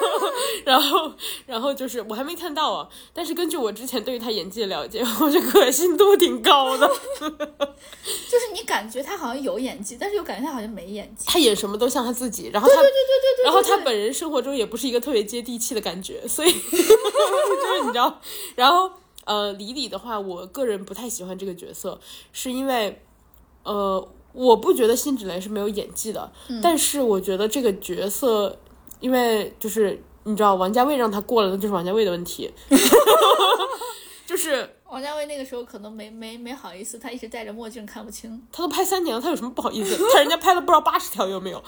[0.63, 1.11] 然后，
[1.45, 6.87] 然后就是我还没看到啊，但是根据我之前对于他演技的了解，我觉得可信度挺高的。
[7.19, 11.25] 就是你感觉他好像有演技，但是又感觉他好像没演技。
[11.27, 18.21] 他演什么都像他自己，然后他对对对对对，然后他本人生活中也不是一个特别接地气的感觉，所以 就是你知道，
[18.55, 18.89] 然后
[19.25, 21.99] 呃，李李的话，我个人不太喜欢这个角色，
[22.31, 23.01] 是因为
[23.63, 28.57] 呃，我不觉得辛芷蕾是没有演技的，但是我觉得这个角色，
[28.99, 32.51] 因为就是你知道，王家卫让他过了，那就是王家卫的问题，
[34.25, 34.69] 就是。
[34.91, 38.41] 王家卫那个时候可能没没没好意思，他一直戴着墨镜看不清。
[38.51, 39.97] 他都拍三年了，他有什么不好意思？
[40.12, 41.63] 他人家拍了不知道八十条有没有？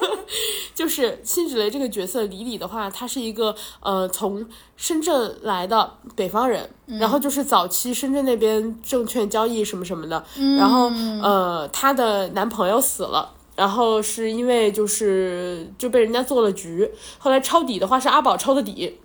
[0.74, 10.24] 就是辛芷蕾这个角色李李的话，她是一个呃从深圳来的北方人，然后就是早期深圳那边证券交易什么什么的，
[10.58, 10.90] 然后
[11.22, 13.34] 呃她的男朋友死了。
[13.54, 18.98] 然后是因为就是就被人家做了局，后来抄底的话是阿宝抄的底，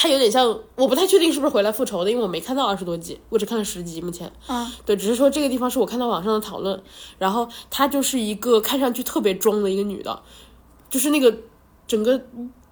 [0.00, 4.30] 他有点像，我不太确定是不是回来复仇的，因为我没看到二十多集，我只看了十集目前。
[4.46, 6.80] 啊，对，只是说这个地方是我看到网上的讨论，
[7.18, 10.22] 然后她就是一个看上去特别装的一个女的，
[10.88, 11.36] 就是那个
[11.88, 12.20] 整个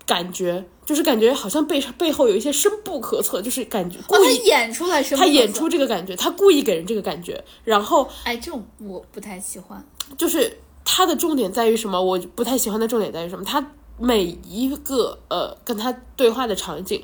[0.07, 4.37] 感觉，就是感觉好像背背后有一些深不可测，就是感觉故意。
[4.47, 5.03] 演出来？
[5.03, 9.85] 她演出这个感觉，她故意给人这个感觉，然后哎，这种我不太喜欢。
[10.17, 12.01] 就是她的重点在于什么？
[12.01, 13.45] 我不太喜欢的重点在于什么？
[13.45, 17.03] 她每一个呃跟他对话的场景，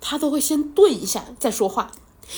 [0.00, 1.90] 她都会先顿一下再说话，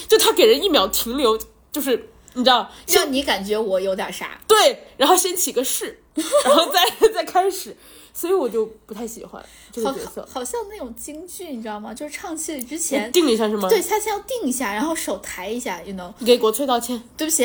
[0.08, 1.38] 就他给人一秒停留，
[1.72, 4.40] 就是你知道，让你感觉我有点啥？
[4.46, 6.02] 对，然后先起个誓，
[6.44, 7.76] 然后再 再开始，
[8.14, 10.28] 所以我就不太喜欢这个好角色。
[10.30, 11.92] 好像那种京剧，你知道吗？
[11.92, 13.68] 就是唱戏之前，定一下是吗？
[13.68, 17.02] 对，他先要定一下，然后手抬一下，you know，你给国粹道歉。
[17.16, 17.42] 对不起，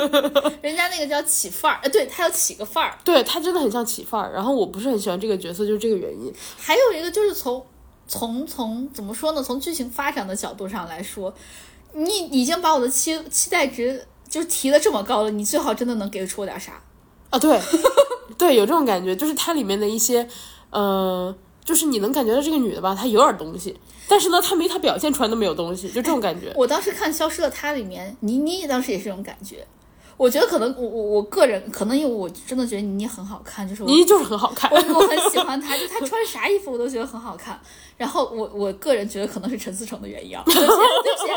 [0.62, 2.96] 人家那个叫起范儿，呃，对他要起个范儿。
[3.04, 6.32] 对他真的很像起范儿，然后我不是很喜欢这个角色，就是这个原因。
[6.58, 7.64] 还有一个就是从
[8.08, 9.42] 从从怎么说呢？
[9.42, 11.34] 从剧情发展的角度上来说，
[11.92, 16.80] 你已经把我的期期待值就是提的这么高了，你最好真的能给出我点啥。
[17.30, 17.60] 啊，对，
[18.38, 20.28] 对，有这种感觉，就是它里面的一些，
[20.70, 23.76] 呃，就是你能感觉到这个女的吧，她有点东西，
[24.08, 26.52] 但是呢，她没她表现出来那么有东西，就这种感觉。
[26.54, 29.66] 我当时看《消失的她》里面，倪妮当时也是这种感觉。
[30.16, 37.60] 我觉得可能我我我个人可能因为我真的觉得倪妮很好看，就是我妮妮就是很好看，我我很喜欢她， 就她穿啥衣服我都觉得很好看。
[37.96, 41.28] 然后我我个人觉得可能是陈思诚的原因啊，对不起对不起，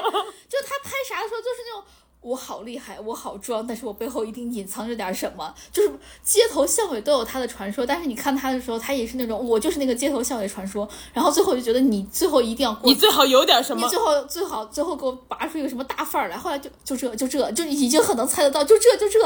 [0.48, 1.84] 就她拍啥的时候就是那种。
[2.22, 5.54] 我好厉害，我好装，但是我背后一定隐藏着点什么。
[5.72, 5.90] 就是
[6.22, 10.88] 街头巷尾都有他的传说，但是你看他的时候，他也是那种我就是那个街头巷尾传说。
[11.14, 13.82] 然后最后就觉得你最后一定要过你最好有点什么。
[13.84, 19.20] 你最后最好最后给我拔出一个什么大范儿来，后来就就这就这就已经很能猜得到，就这就这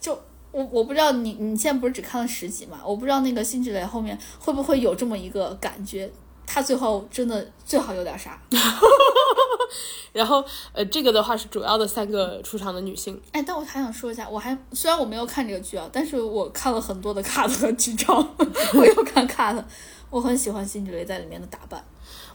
[0.00, 2.80] 就我我不知道你你现在不是只看了十集嘛？
[2.84, 6.10] 我不知道那个辛芷蕾后面会不会有这么一个感觉，
[6.52, 8.40] 她最后真的最好有点啥？
[10.12, 13.20] 然后呃，这个的话是主要的三个出场的女性。
[13.30, 18.14] 哎，但我还想说一下，我还虽然我没有看这个剧啊，但是我看了很多的 cut 和剧照，
[18.74, 19.62] 我又看 cut，
[20.10, 21.84] 我很喜欢辛芷蕾在里面的打扮。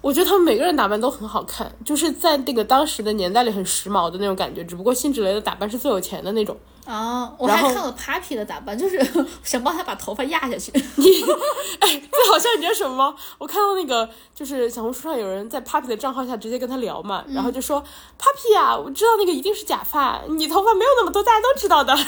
[0.02, 4.64] 我觉得他们每个人打扮都很好看，就是在那个当时的年代里很时髦的那种感觉。
[4.64, 6.56] 只不过辛芷蕾的打扮是最有钱的那种。
[6.86, 9.00] 啊，我还看了 Papi 的打扮，就是
[9.44, 10.72] 想帮她把头发压下去。
[10.98, 11.24] 你
[11.82, 13.16] 哎，最好像你知道什么吗？
[13.40, 17.84] 我看到那个就是小红书上有人在 Papi 的账号下直接跟他聊嘛，然后就说
[18.20, 21.96] Papi 啊，我知道那个一定是假发，你头发没有那么多，大家都知道的。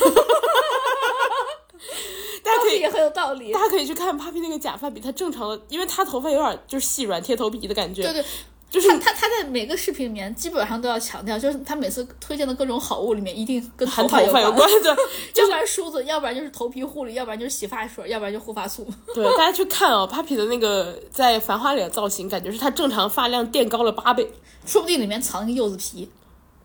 [2.43, 3.61] 大家可以也很有道理大。
[3.61, 8.25] 家可以去看 Papi 那个假发比他正常的，因为他头发有点就是细软贴头皮的感觉，对对，
[8.69, 14.89] 就是他他他在每个视频里面基本上都要强调，就是他每次推荐的各种好物里面一定跟含发有头发有关，的，
[15.35, 18.87] 要不然梳子，要不然就是头皮护理，要不然就是洗发水，要不然就护发素。
[19.15, 24.29] 对，大家去看哦，Papi 的那个在《繁花》里的造型，感觉是他正常发量垫高了八倍。
[24.65, 26.09] 说不定里面藏一个柚子皮，（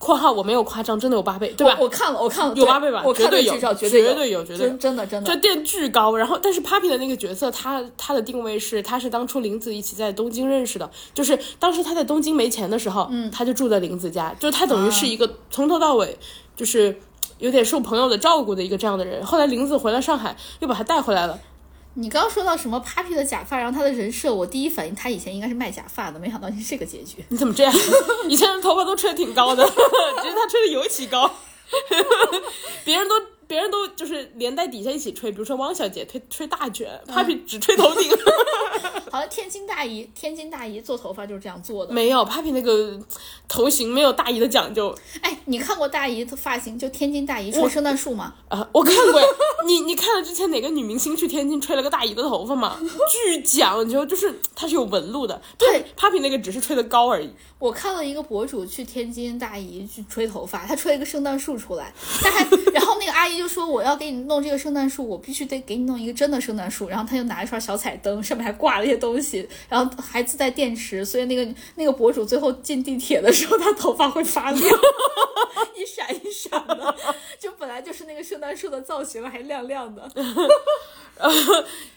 [0.05, 1.77] 括号我没有夸张，真的有八倍，对吧？
[1.79, 5.33] 我我看了，我看了，有八倍吧我看绝对有绝对对有绝对有真真的真的。
[5.33, 16.19] 就垫巨高，然后但是 Papi 的那个角色，他他的定位是，他是当初林子一起在东京认识的，就是当时他在东京没钱的时候，嗯，他就住在林子家，就是他等于是一个从头到尾
[16.57, 16.99] 就是
[17.38, 19.25] 有点受朋友的照顾的一个这样的人。
[19.25, 21.38] 后来林子回来上海，又把他带回来了。
[21.94, 27.24] 你刚说到什么 Papi 的假发，然后他的人设，我第一反应他以前应该是卖假发的，没想到是这个结局。
[27.28, 27.72] 你怎么这样？
[28.28, 31.31] 以前人头发都吹得挺高的， 只是他吹的尤其高，
[32.85, 33.14] 别人都。
[33.53, 38.11] 别人都就是连带底下一起吹，比如说汪小姐吹吹大卷，Papi 只吹头顶。
[39.12, 41.93] 好像天津大姨，天津大姨做头发就是这样做的。
[41.93, 42.99] 没有，Papi 那个
[43.47, 48.33] 头型没有大姨的讲究哎，你看过大姨的发型，就天津大姨吹圣诞树吗？
[48.49, 48.67] 啊！
[48.73, 49.21] 我看过，
[49.69, 52.81] 你你看了之前哪个女明星去天津吹了个大姨的头发吗？
[53.11, 55.43] 巨讲究，就是它是有纹路的。
[55.59, 57.31] 对，Papi 那个只是吹的高而已。
[57.59, 74.62] 我看了一个博主去天津大姨去吹头发，他吹了一个圣诞树出来，他还 然后那个阿姨就说我要给你弄这个圣诞树，我必须得给你弄一个真的圣诞树，然后他就拿一串小彩灯，上面还挂了一些东西，然后还自带电池，所以那个那个博主最后进地铁的时候，他头发会发亮，
[75.74, 76.94] 一闪一闪的，
[77.37, 80.09] 就本来就是那个圣诞树的造型，还亮亮的。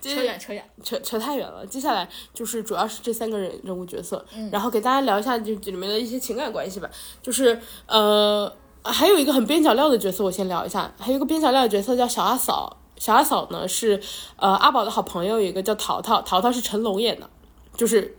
[0.01, 1.63] 扯远扯远，扯扯太远了。
[1.65, 6.89] 接下来就是主要是这三个人人物角色，然后给大家聊一下就这里面的一些情感关系吧。
[7.21, 8.51] 就是呃，
[8.91, 10.93] 还有一个很边角料的角色，我先聊一下。
[10.97, 14.01] 还有一个边角料的角色叫小阿嫂，小阿嫂呢是
[14.37, 17.29] 呃阿宝的好朋友，有一个叫淘淘，淘淘是成龙演的，
[17.75, 18.15] 就是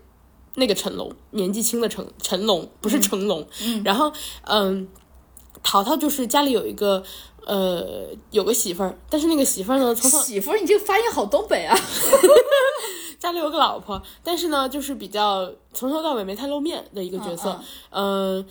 [0.57, 3.47] 那个成龙，年纪轻的成成龙，不是成龙。
[3.85, 4.13] 然后
[4.45, 4.89] 嗯，
[5.63, 7.03] 淘淘就是家里有一个。
[7.47, 11.79] 呃，有个媳妇儿，但是那个媳妇儿呢，从头媳妇儿，你这个发音好东北啊！
[13.21, 17.57] 家里有个老婆，但是呢，就是比较从头到尾没太露面的一个角色。
[17.91, 18.45] 嗯、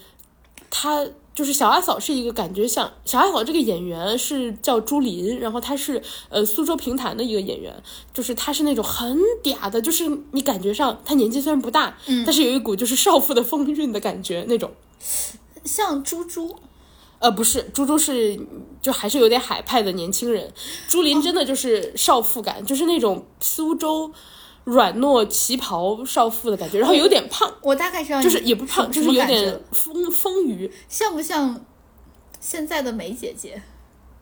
[0.69, 7.75] 她就是小阿嫂，是一个感觉像小阿嫂这个演员是叫朱琳，然后她是呃苏州评弹的一个演员，
[8.13, 14.71] 就是她是那种很嗲的，就是你感觉上她年纪虽然不大，嗯，但是有一股就是少妇的风韵的感觉那种。
[15.65, 16.55] 像猪猪，
[17.19, 18.39] 呃，不是，猪猪是
[18.81, 20.53] 就还是有点海派的年轻人，
[20.87, 24.11] 朱琳真的就是少妇感，就是那种苏州
[24.65, 30.69] 软糯旗袍少妇的感觉，然后有点胖，我大概知道你就是也不胖，就是有点丰丰腴。
[30.89, 31.63] 像不像
[32.39, 33.61] 现在的梅姐姐？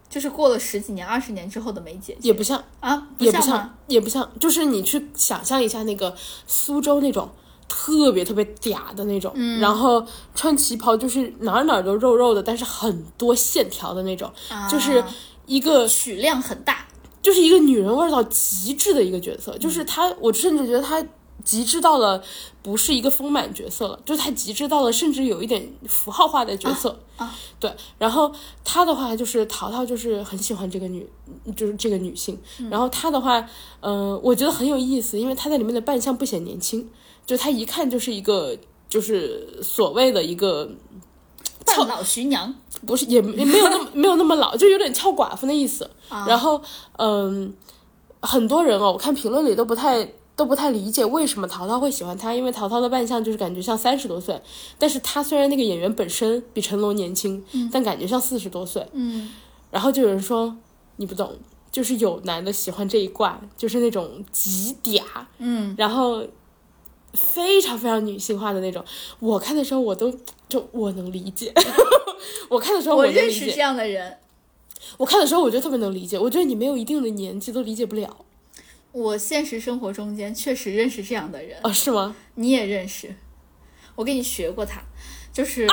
[0.10, 3.08] 就是过了十几年、二十年之后的梅姐姐也不像，啊？
[3.18, 7.32] 也不像也不像，就是你去想象一下那个苏州那种
[7.68, 14.32] 特别特别嗲的那种，嗯然后穿旗袍就是哪儿哪儿都肉肉的，但是很多线条的那种，
[14.70, 15.16] 就是啊
[15.48, 16.86] 一个取量很大。
[17.24, 21.04] 就是一个女人味儿到极致的一个角色，就是她，我甚至觉得她
[21.44, 22.22] 极致到了
[22.62, 27.00] 不是一个丰满角色了，就是她极致到了甚至有一点符号化的角色。
[27.16, 28.32] 啊对，然后
[28.64, 31.08] 她的话就是淘淘，就是很喜欢这个女，
[31.56, 32.38] 就是这个女性。
[32.70, 33.48] 然后她的话，
[33.80, 36.90] 嗯、我觉得很有意思，因为她在里面的扮相不显年轻，
[37.26, 38.58] 就她一看就是一个
[38.90, 40.70] 就是所谓的一个
[41.66, 42.54] 半老徐娘，
[42.86, 45.90] 不是也也没有那么没有那么老，就有点俏寡妇的意思。
[46.28, 46.62] 然后，
[46.98, 47.54] 嗯，
[48.22, 50.04] 很多人哦，我看评论里都不太
[50.36, 54.40] 都不太理解为什么淘淘会喜欢他，因为淘淘的扮相就是感觉像三十多岁，
[54.78, 58.86] 但是他虽然那个演员本身比成龙年轻，但感觉像四十多岁。
[58.94, 59.30] 嗯，
[59.72, 60.56] 然后就有人说
[60.98, 61.36] 你不懂，
[61.72, 65.02] 就是有男的喜欢这一挂，就是那种极嗲，
[65.40, 66.24] 嗯，然后
[67.14, 68.84] 非常非常女性化的那种。
[69.20, 70.14] 我看的时候我都
[70.50, 71.54] 就我能理解，
[72.50, 73.62] 我看的时候我认识这。
[73.62, 74.18] 样的人。
[74.98, 78.26] 我看的时候我就特别能理解，我觉得你没有一定的年纪都理解不了
[78.92, 82.16] 我现实生活中间确实认识这样的人，啊，是吗？
[82.36, 83.16] 你也认识，
[83.96, 84.82] 我给你学过他，
[85.32, 85.66] 就是、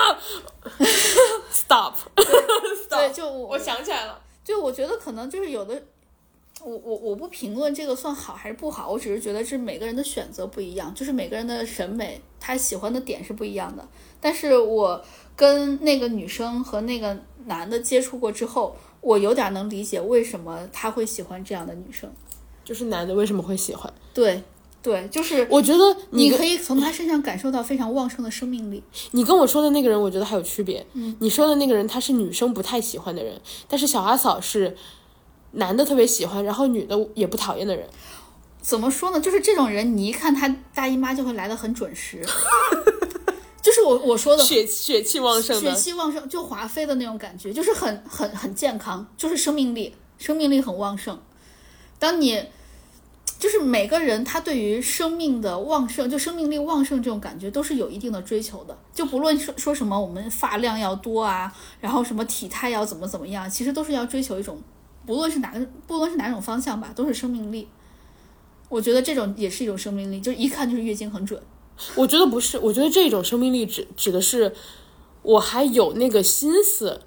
[1.53, 1.95] Stop，
[2.89, 5.83] 对， 就我想起来了，就我觉得可能就是有的，
[6.65, 13.87] 我我我不评论这个算好还是不好，我只是觉得是每个人的选择不一样，就是每个人的审美，他喜欢的点是不一样的。
[14.21, 15.03] 但是我
[15.35, 22.11] 跟那个女生和那个男的接触过之后，我有点能理解为什么他会喜欢这样的女生。
[22.63, 23.93] 就是男的为什么会喜欢？
[24.13, 24.43] 对
[24.83, 28.83] 对，就是我觉得你可以从他身上感受到非常旺盛的生命力。
[29.11, 30.87] 你跟我说的那个人，我觉得还有区别。
[30.93, 34.77] 嗯，你说的那个人他是女生不太喜欢的人，但是小阿嫂是
[35.53, 37.89] 男的特别喜欢，然后女的也不讨厌的人。
[38.61, 39.21] 怎么说呢？
[39.21, 42.25] 就是这种人，你一看他大姨妈就会来的很准时。
[43.63, 51.21] 就是我我说的血血气旺盛血，气旺盛，就华妃的那种感觉，就是很很很健康，就是生命力，生命力很旺盛。
[51.99, 52.43] 当你
[53.39, 58.77] 就是每个人他对于生命的旺盛，就生命力旺盛这种感觉，都是有一定的追求的。
[58.95, 64.61] 就不论说说什么，我们发量要多啊，然后什么体态要怎么怎么样，其实都是要追求一种，
[65.11, 67.67] 不论是哪个，不论是哪种方向吧，都是生命力。
[68.69, 71.43] 我觉得这种也是一种生命力，就一看就是月经很准。
[71.97, 74.55] 我觉得不是，我觉得这种生命力指指的是
[75.23, 77.01] 我还有那个心思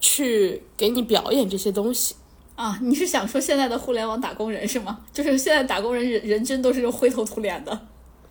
[0.00, 2.16] 去给你表演这些东西。
[2.56, 4.98] 啊，你是想说现在的互联网打工人是吗？
[5.12, 7.86] 就是现在打工人人人均都是灰头土脸的。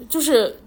[0.09, 0.59] 就是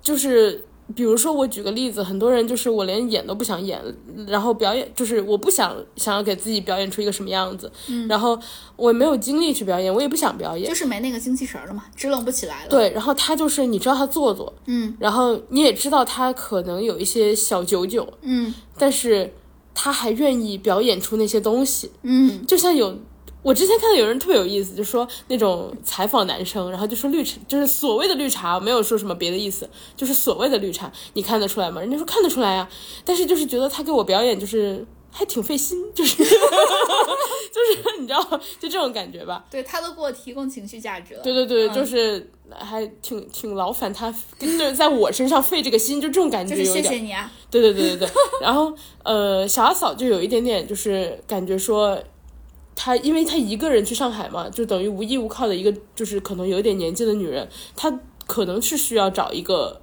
[0.00, 0.64] 就是
[0.94, 3.78] 比如说，我举个例子，很多人就是我连演都不想演，
[4.26, 8.38] 然后表演就是我不想想要给自己表演出一个什么样子，嗯然后
[8.74, 12.70] 我没有精力去表演，我也不想表演，就是没那个精气神儿了嘛，支棱不起来了。
[12.70, 19.34] 对，然后他就是你知道他做作，嗯，然后你也知道他可能有一些小九九，嗯但是
[19.74, 22.98] 他还愿意表演出那些东西，嗯，就像有。
[23.48, 31.80] 我之前看到有人特别有意思，就说那种采访男生，然后就说绿茶，就是所谓的绿茶，没有说什么别的意思，就是所谓的绿茶，你看得出来吗？
[31.80, 32.68] 人家说看得出来呀、
[33.06, 38.22] 但是就是觉得他给我表演就是还挺费心，就是 就是你知道，
[38.60, 39.42] 就这种感觉吧。
[39.50, 41.22] 对他都给我提供情绪价值了。
[41.22, 46.84] 对对对，嗯就是还挺挺劳烦他，就是在我身上费这个心，就这种感觉就是有点。
[46.84, 47.32] 谢谢你啊。
[47.50, 48.08] 对对对对对。
[48.42, 48.74] 然后
[49.04, 51.98] 呃，小阿嫂就有一点点就是感觉说。
[52.80, 57.92] 她因为她一个人去上海嘛，就等于无依无靠的一个，就是可能有点年纪的女人，她
[58.24, 59.80] 可能是需要找一个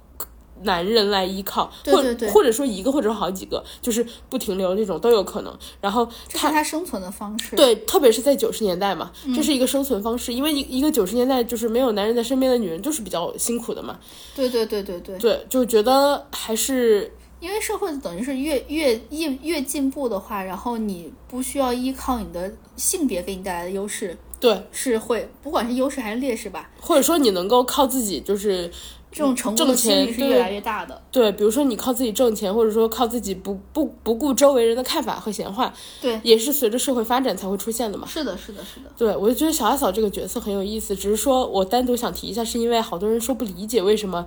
[0.62, 5.54] 男人来依靠，或对对对或者说一个或者说好几个，就是不停留这种都有可能。
[5.82, 7.54] 然后这是他生存的方式。
[7.54, 13.98] 对，特别是在九十年代嘛，嗯这是一个生存方式，因为一一个九十年代就是没有男人在身边的女人就是比较辛苦的嘛，
[14.34, 28.70] 对对对对对，对，就觉得还是因为社会等于是越越越越进步的话，然后你不需要依靠你的性别给你带来的优势，对，是会不管是优势还是劣势吧，或者说你能够靠自己就是
[29.12, 31.02] 这种成功挣的几钱对率是越来越大的。
[31.12, 38.06] 对，比如说你靠自己挣钱，或者说靠自己不不不顾周围人的看法和闲话，对，也是随着社会发展才会出现的嘛。
[38.06, 38.90] 是的，是的，是的。
[38.96, 44.26] 对，我就觉得小阿嫂这个角色很有意思，只是说我单独想提一下，是因为好多人说不理解为什么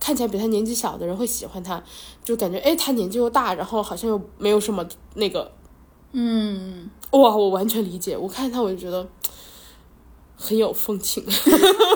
[0.00, 1.82] 看起来比他年纪小的人会喜欢他，
[2.22, 5.50] 就感觉哎他年纪又大，然后好像又没有什么那个，
[6.12, 9.06] 嗯，哇，我完全理解，我看他我就觉得
[10.36, 11.24] 很有风情，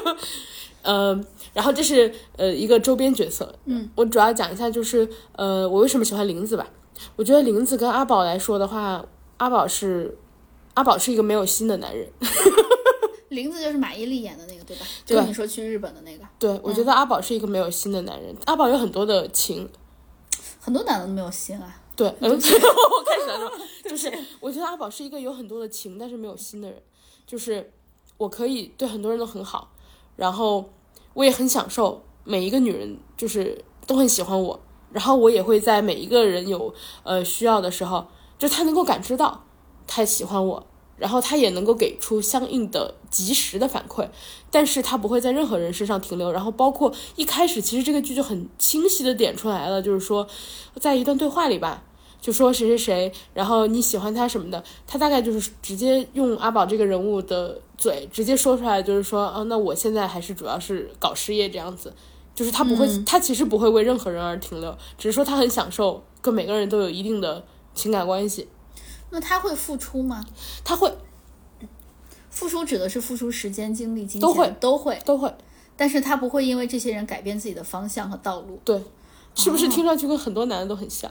[0.83, 1.19] 呃，
[1.53, 6.69] 然后这是呃一个周边角色，嗯，我主要讲一下就是呃我为什么喜欢林子吧，
[7.17, 9.05] 我觉得林子跟阿宝来说的话，
[9.37, 10.19] 阿宝是
[10.75, 12.09] 阿宝是一个没有心的男人。
[13.33, 14.87] 林子就是马伊琍演的那个，对吧？
[15.05, 18.35] 就是你说去日本的那个，对，我觉得阿宝是一个没有心的男人。
[18.47, 19.69] 阿宝有很多的情，
[20.61, 21.81] 很多男的都没有心啊。
[21.97, 23.53] 对， 嗯，我开始了？
[23.85, 26.81] 就是我觉得阿宝是一个有很多的情，但是没有心的人。
[27.27, 27.73] 就是
[28.19, 29.73] 我可以对很多人都很好，
[30.17, 30.71] 然后
[31.15, 34.61] 我也很享受每一个女人，就是都很喜欢我，
[34.91, 38.07] 然后我也会在每一个人有呃需要的时候，
[38.39, 39.45] 就他能够感知到
[39.87, 40.67] 他喜欢我。
[41.03, 44.09] 然后他也能够给出相应的及时的反馈，
[44.53, 46.31] 但是他不会在任何人身上停留。
[46.31, 50.25] 然后包括一开始，其实这个剧就很清晰的点出来了，就是说，
[50.79, 51.83] 在一段对话里吧，
[52.21, 61.93] 就说谁谁谁，然后你喜欢他什么的，他大概就是直接用阿宝这个人物的嘴直接说出来，就是说，啊，那我现在还是主要是搞事业这样子。
[62.35, 67.45] 就是他不会，他其实不会为任何人而停留，只是说他很享受跟每个人都有一定的
[67.75, 68.49] 情感关系，
[69.13, 70.27] 那他会付出吗？
[70.65, 70.93] 他会
[72.31, 75.33] 付出指的是付出时间、精力、金钱，都会都会，都会。
[75.77, 78.59] 但是他不会因为这些人改变自己的方向和道路。
[78.65, 78.83] 对，
[79.35, 81.11] 是不是听上去跟很多男的都很像？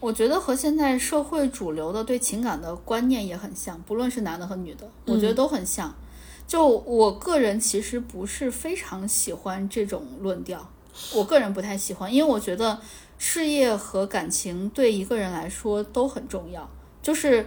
[0.00, 5.94] 我觉得和现在社会主流的对情感的观念也很像，不论是男的和女的，我觉得都很像。
[6.48, 10.68] 就我个人其实不是非常喜欢这种论调，
[11.14, 12.80] 我个人不太喜欢，因为我觉得
[13.18, 16.68] 事业和感情对一个人来说都很重要。
[17.10, 17.44] 就是，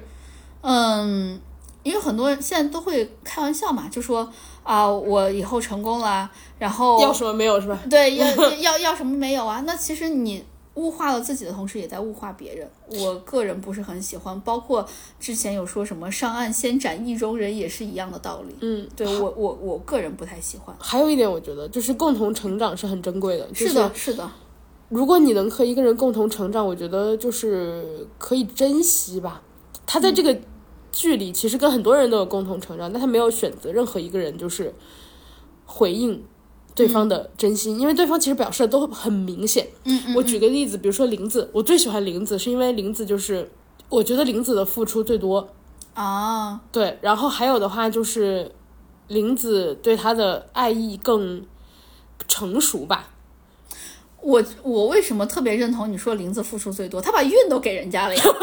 [0.59, 1.39] 嗯，
[1.83, 4.29] 因为很多人现在都会开玩笑嘛，就说
[4.61, 7.79] 啊，我以后成功了，然后要什么没有是吧？
[7.89, 8.27] 对，要
[8.59, 9.63] 要要什么没有啊？
[9.65, 10.43] 那其实你
[10.73, 12.69] 物化了自己的同时，也在物化别人。
[12.89, 14.85] 我个人不是很喜欢，包括
[15.17, 18.53] 之前有说什么上岸先斩意中人，也是一样的道理。
[18.59, 20.75] 嗯，对我我我个人不太喜欢。
[20.77, 23.47] 还有一点，我觉得就是共同成长是很珍贵的。
[23.53, 24.29] 就是的，是的，
[24.89, 29.41] 如果你能和一个人共同成长，我觉得就是可以珍惜吧。
[29.85, 30.37] 他在这个
[30.91, 34.73] 剧里其实跟很多人都有共同成长，但他没有选择任何一个人就是
[35.65, 36.23] 回应
[36.75, 39.67] 对方的真心，因为对方其实表示的都很明显。
[39.85, 43.49] 嗯嗯，我举个例子，比如说林子，我最喜欢林子是因为林子就是
[43.89, 45.49] 我觉得林子的付出最多，
[45.93, 48.51] 啊，对，然后还有的话就是
[49.07, 51.45] 林子对他的爱意更
[52.27, 53.09] 成熟吧。
[54.21, 57.01] 我我为什么特别认同你说林子付出最多？
[57.01, 58.23] 他把运都给人家了呀。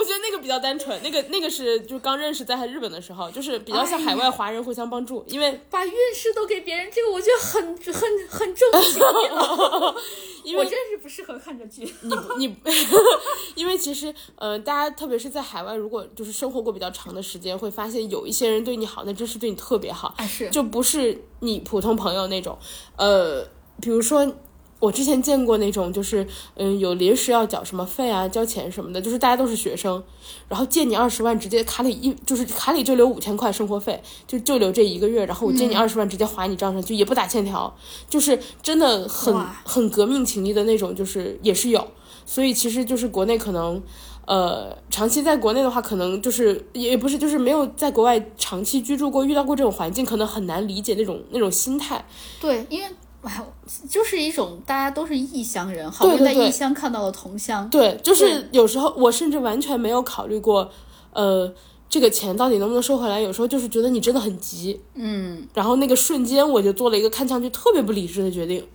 [0.00, 9.02] 我觉得那个比较单纯，那个那个是就是刚认识在日本的时候，就是比较像海外华人互相帮助，因为把运势都给别人，这个我觉得很很很正经
[9.36, 9.94] 啊。
[10.42, 11.84] 因为我真是不适合看这剧。
[12.00, 12.56] 你你，
[13.54, 22.58] 因为其实呃，大家特别是在海外，如果就是生活过比较长的时间，会发现有一些人对你好，那真是对你特别好，啊，是就不是你普通朋友那种。
[22.96, 23.46] 呃，
[23.82, 24.34] 比如说
[24.80, 26.26] 我之前见过那种，就是
[26.56, 30.02] 嗯，有临时要缴什么费啊、交钱什么的，就是大家都是学生，
[30.48, 37.72] 然后借你二十万，直接卡里一就是卡里就留五千块生活费，就就留这一个月，然后我借你二十万，直接划你账上，就也不打欠条，
[38.08, 41.86] 就是真的很很革命情谊的那种，就是也是有，
[42.24, 43.82] 所以其实就是国内可能，
[44.26, 52.02] 呃，长期在国内的话，可能就是也不是就是没有在国外长期居住过，遇到过这种环境，可能很难理解那种那种心态。
[52.40, 52.88] 对，因为。
[53.22, 53.30] 哇，
[53.88, 57.68] 就是一种大家都是异乡人，好在异乡看到了同乡。
[57.68, 60.70] 对，就是有时候我甚至完全没有考虑过，
[61.12, 61.52] 呃，
[61.88, 63.20] 这个钱到底能不能收回来。
[63.20, 68.66] 有时候就是觉得你真的很急，嗯，然后那个瞬间我就做了一个看上去特别不理智的决定。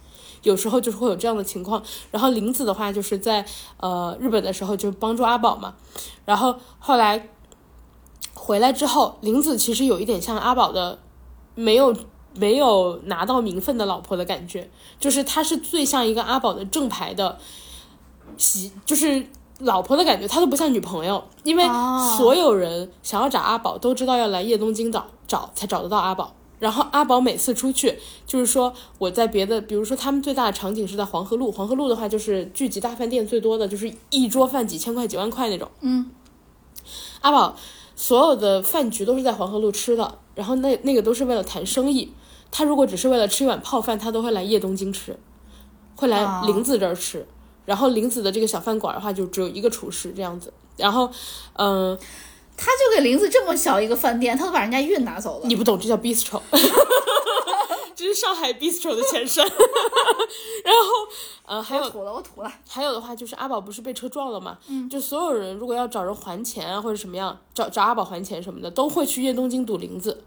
[0.44, 1.82] 有时候就是会有这样的情况。
[2.12, 3.44] 然后林子的话就是在
[3.78, 5.74] 呃日本的时候就帮助阿宝嘛，
[6.24, 7.30] 然后后来
[8.36, 11.00] 回来之后，林子其实有一点像阿宝的，
[11.56, 11.96] 没有。
[12.36, 14.70] 没有拿到名分的老婆的感觉，
[15.00, 17.38] 就是她是最像一个阿宝的正牌的
[18.38, 19.26] 媳，就是
[19.60, 21.64] 老婆的感觉，她都不像女朋友，因为
[22.18, 36.10] 所有人想要找阿宝都知道要来叶东京找找才找得到阿宝，然后阿宝每次出去就是说我在别的，比如说他们最大的场景是在黄河路，黄河路的话就是聚集大饭店最多的就是一桌饭几千块几万块那种，嗯，
[37.22, 37.56] 阿宝
[37.96, 42.12] 所有的饭局都是在黄河路吃的，然后那那个都是为了谈生意。
[42.58, 45.20] 他如果只是为了吃一碗泡饭，他都会来叶东京吃，
[45.94, 47.28] 会来林子这儿吃。
[47.66, 50.54] 然后林子的这个小饭馆的话，就只有一个厨师这样子。
[50.78, 51.12] 然后，
[51.58, 52.00] 嗯，
[52.56, 55.48] 他就给林子这么小一个饭店，他都把人家运拿走了。
[55.48, 56.40] 你不懂，这叫 bistro，
[57.94, 59.44] 这是上海 bistro 的前身。
[60.64, 60.90] 然后，
[61.46, 62.50] 呃，还有我吐了，我吐了。
[62.70, 64.58] 还有的话就是阿宝不是被车撞了嘛？
[64.70, 70.24] 嗯，就所有人如果要找人还钱啊，或者什么样，找找阿宝还钱什么的，都会去叶东京堵林子。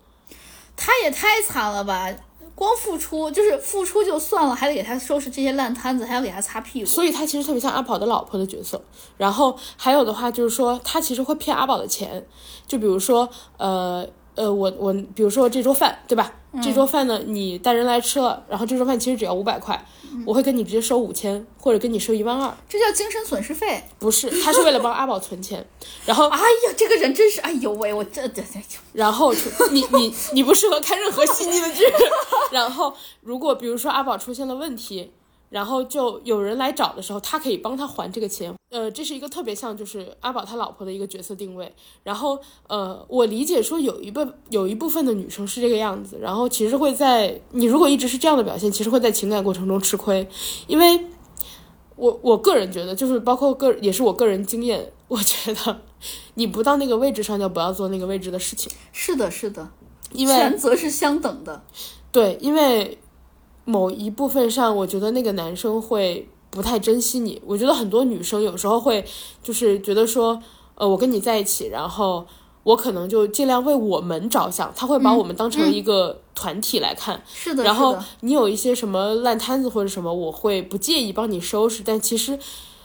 [0.81, 2.09] 他也太惨了吧！
[2.55, 6.87] 光付出就是付出就算了，还得给他收拾这些烂摊子，还要给他擦屁股。
[6.87, 8.81] 所以他其实特别像阿宝的老婆的角色。
[9.16, 12.24] 然后还有的话就是说，他其实会骗阿宝的钱，
[12.66, 14.07] 就比如说，呃
[14.37, 16.33] 呃，我我比如说这桌饭，对吧？
[16.62, 19.84] 这桌饭呢，你带人来吃了，然后这桌饭其实只要五百块。
[20.26, 23.84] 我会跟你直接收五千，或者跟你收一万二，这叫精神损失费。
[23.99, 25.64] 不是，他是为了帮阿宝存钱。
[26.07, 28.59] 然后，哎呀，这个人真是，哎呦喂，我这这这。
[28.94, 29.34] 然后
[29.70, 31.84] 你你你不适合看任何细腻的剧。
[32.51, 35.12] 然后，如果比如说阿宝出现了问题。
[35.51, 38.55] 然后就有人来找的时候，他可以帮他还这个钱。
[38.70, 41.72] 呃，这是一个特别像就是阿宝他老婆的一个角色定位。
[42.03, 46.18] 然后，呃，我理解说有一部有一部分的女生是这个样子。
[46.20, 50.28] 然后其实会在你如果一直是这样的表现，其实会在情感过程中吃亏。
[50.66, 51.07] 因为，
[51.96, 55.80] 我我个人觉得，就是包括个也是我个人经验，我觉得
[56.34, 58.70] 你不到那个位置上就不要做那个位置的事情。
[58.92, 59.66] 是的，是的，
[60.12, 61.62] 因为权责是相等的。
[62.12, 62.99] 对，因为。
[63.68, 67.38] 某一部分上，我觉得那个男生会不太珍惜你。
[67.44, 69.04] 我觉得很多女生有时候会，
[69.42, 70.42] 就是觉得说，
[70.74, 72.26] 呃，我跟你在一起，然后
[72.62, 77.22] 我可能就尽量为我们着想，他会把我们当成一个团体来看。
[77.30, 81.82] 是的，然后你有一些什么烂摊子或者什么，我会不介意帮你收拾。
[81.84, 82.38] 但其实，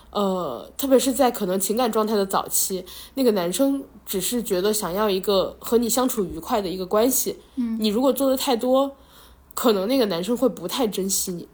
[0.10, 7.38] 呃，特别是在可能情感状态的早期，那个男生只是觉得想要一个和你相处愉快的一个关系。
[7.56, 8.92] 嗯，你如果做的太多。
[9.54, 11.48] 可能那个男生会不太珍惜你，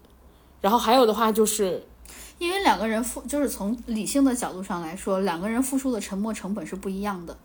[0.62, 1.86] 然后还有的话就是，
[2.38, 7.38] 因为两个人付，就是从理性的角度上来说，两个人付出的沉默成本是不一样的。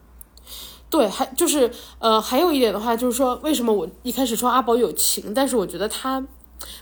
[0.89, 6.25] 对，还就是呃，还有一点的话就是说，为什么我一开始说阿宝有情，但是我觉得他。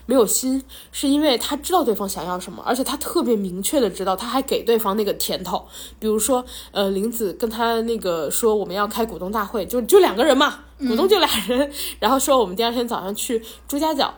[0.05, 5.65] 没有心，是因为他知道对方想要什么，而且他特别明确的知道，他还给对方那个甜头。
[5.99, 14.13] 比如说，呃，林子跟他那个说我们要开股东大会，就就两个人嘛，股东就俩人，然后说我们第二天早上去朱家角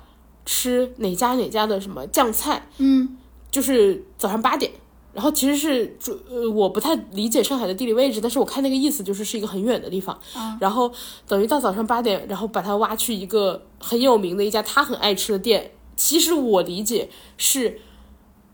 [0.46, 3.18] 吃哪家哪家的什么酱菜，嗯，
[3.50, 4.72] 就是早上八点。
[5.16, 5.98] 然后其实是，
[6.30, 10.20] 呃，我不太理解上海的地理位置，但是我看那个意思就是是一个很远的地方。
[10.60, 10.92] 然后
[11.26, 15.72] 等于到早上八点，然后把他挖去一个很有名的一家他很爱吃的店。
[15.96, 17.80] 其实我理解是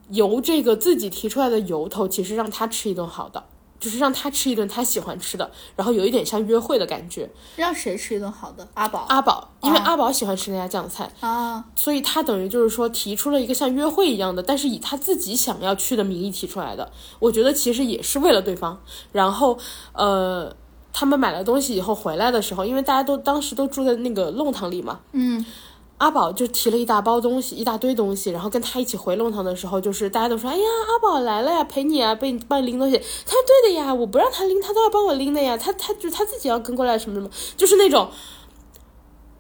[0.10, 3.44] 由这个自己提出来的由头，其实让他吃一顿好的。
[3.82, 7.30] 就是让他吃一顿他喜欢吃的，然后有一点像约会的感觉。
[7.56, 8.66] 让谁吃一顿好的？
[8.76, 9.08] 阿宝。
[9.10, 16.92] 阿宝，因为阿宝喜欢吃那家酱菜啊，所以他等于就是说提出了一个像约会一样的，但是以他自己想要去的名义提出来的。
[17.20, 18.80] 我觉得其实也是为了对方。
[19.12, 19.58] 然后，
[19.94, 20.56] 呃，
[20.94, 25.44] 他们买了东西以后回来的时候，因为大家都当时都住在那个弄堂里嘛，嗯。
[26.02, 35.56] 阿宝就提了一大包东西，一大堆东西，然后跟他一起回弄堂的时候，就是大家都说：“哎呀，阿宝来了呀，陪你啊，帮帮你拎东西。”他说：“对的呀，我不让他拎，他都要帮我拎的呀。
[35.56, 38.10] 他他就他自己要跟过来，什么什么，就是那种，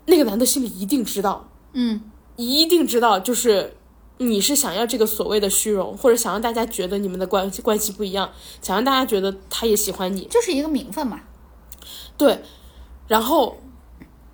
[0.05, 1.99] 那个男的心里一定知道，嗯，
[2.35, 3.75] 一定知道，就是
[4.19, 8.29] 你是想要这个所谓的虚荣，或者想让大家觉得你们的关系关系不一样，
[8.61, 11.21] 想让大家觉得他也喜欢你，就是一个名分嘛。
[12.15, 12.43] 对，
[13.07, 13.57] 然后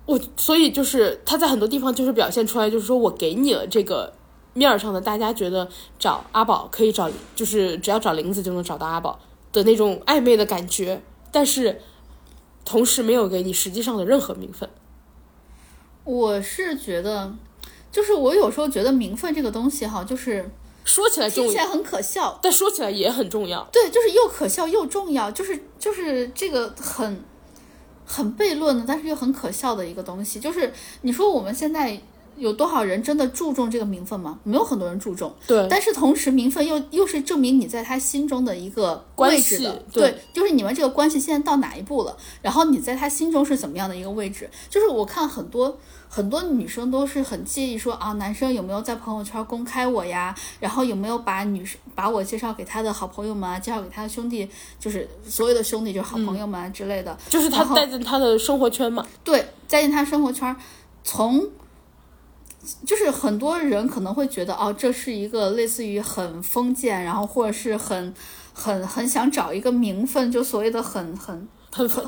[0.08, 4.10] 我所以就是他在很多地方就是表现出来，就是说我给你了这个
[4.54, 9.20] 面儿上的，大家觉得找阿宝可以找，就是只要找林子就能找到阿宝
[9.52, 11.82] 的那种暧昧的感觉，但是
[12.64, 14.66] 同时没有给你实际上的任何名分。
[16.04, 17.34] 我是觉得，
[17.92, 20.50] 就是我有时候觉得名分这个东西哈，就是
[20.86, 23.68] 说起来听起来很可笑，但说起来也很重要。
[23.70, 27.22] 对，就是又可笑又重要，就是就是这个很
[28.08, 30.40] 很悖论的，但是又很可笑的一个东西。
[30.40, 32.00] 就是你说我们现在
[32.38, 34.38] 有多少人真的注重这个名分吗？
[34.44, 35.34] 没有很多人注重。
[35.46, 44.48] 对，但是同时名分又又是证明你在他心中的一个位置的，对就是你们这个关系现在到哪一步了，然后你在他心中是怎么样的一个位置？
[44.70, 45.78] 就是我看很多
[46.08, 50.34] 很多女生都是很介意说啊，男生有没有在朋友圈公开我呀？
[50.60, 57.16] 然后有没有把女生把我介绍给他的好朋友们啊，介绍给他的兄弟，就是所有的兄弟就是好朋友们啊之类的。
[57.28, 59.06] 就是他带进他的生活圈嘛。
[59.24, 60.56] 对，带进他生活圈儿，
[61.02, 61.46] 从
[62.84, 68.14] 就是很多人可能会觉得哦，这是一个类似于很封建，然后或者是很
[68.52, 72.04] 很很想找一个名分，就所谓的很很很很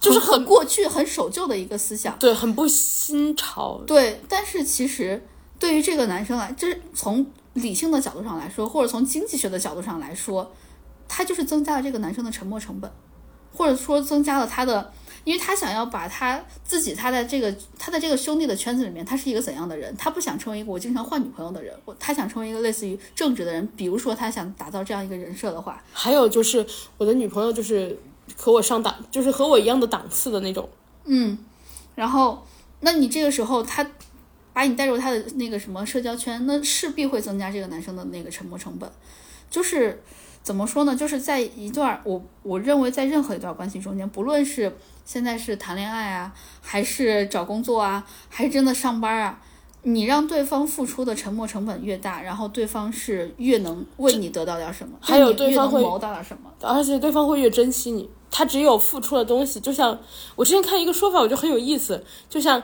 [0.00, 2.18] 就是很很过去、很守旧的一个思想。
[2.18, 3.80] 对，很不新潮。
[3.86, 5.24] 对，但是其实
[5.58, 10.52] 对于这个男生来，就是从理性的角度上来说，或者从经济学的角度上来说，
[11.06, 12.90] 他就是增加了这个男生的沉没成本，
[13.54, 14.92] 或者说增加了他的，
[15.24, 19.94] 因为他想要把他自己他在这个他在这个兄弟的圈子里面，他是一个怎样的人？
[19.96, 23.66] 他不想成为一个我经常换女朋友的人，我他想成为一个类似于正直的人。
[23.76, 26.66] 比如说他想打造这样一个人设的话，还有就是
[26.98, 27.98] 我的女朋友就是
[28.36, 30.68] 和我上档，就是和我一样的档次的那种。
[31.04, 31.38] 嗯，
[31.94, 32.44] 然后
[32.80, 33.86] 那你这个时候他
[34.52, 38.90] 把你带入他的那个什么社交圈，那势必会增加这个男生的那个沉没成本。
[39.50, 40.02] 就是
[40.42, 40.96] 怎么说呢？
[40.96, 49.38] 就是在一段我我认为在任何一段关系中间，不论是现在是谈恋爱啊，还是找工作啊，还是真的上班啊。
[49.84, 56.48] 你让对方付出的沉没成本越大，然后对方是越能为你得到点什么，还有对方会谋到点什么。
[56.60, 58.08] 而且对方会越珍惜你。
[58.34, 59.98] 他只有付出的东西，就像
[60.36, 62.62] 我之前看一个说法，我觉得很有意思，就像，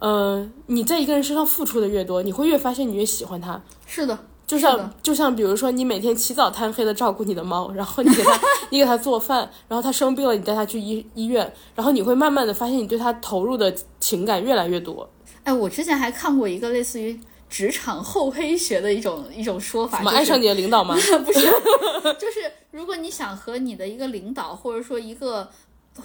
[0.00, 3.62] 嗯、你在一个人身上付出的越多，你会越发现你越喜欢他。
[3.86, 4.18] 是的，
[4.48, 8.40] 就像就像比如说，你每天起早贪黑的照顾你的猫，然后你给它
[8.70, 15.06] 你给它做饭，然后它生病了，你带它去医医院，然后你会慢慢的发现，你对它投入的情感越来越多。
[15.44, 17.20] 哎，我之前还看过一个类似于
[17.50, 20.94] 职场厚黑学的一种一种说法，就是怎么爱上你的领导吗？
[21.24, 21.40] 不是，
[22.18, 25.46] 就是如果你想和你的一个领导，或者说一个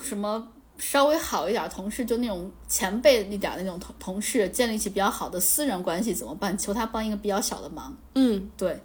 [0.02, 0.46] 什么
[0.84, 6.58] 稍微好一点儿同事，就那种前辈一点那种同同事，建立起比较好的私人关系怎么办？
[6.58, 7.96] 求他帮一个比较小的忙。
[8.16, 8.78] 嗯，对，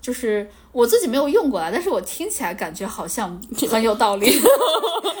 [0.00, 3.40] 就是我自己没有用过啊，但是我听起来感觉好像
[3.70, 4.26] 很有道理。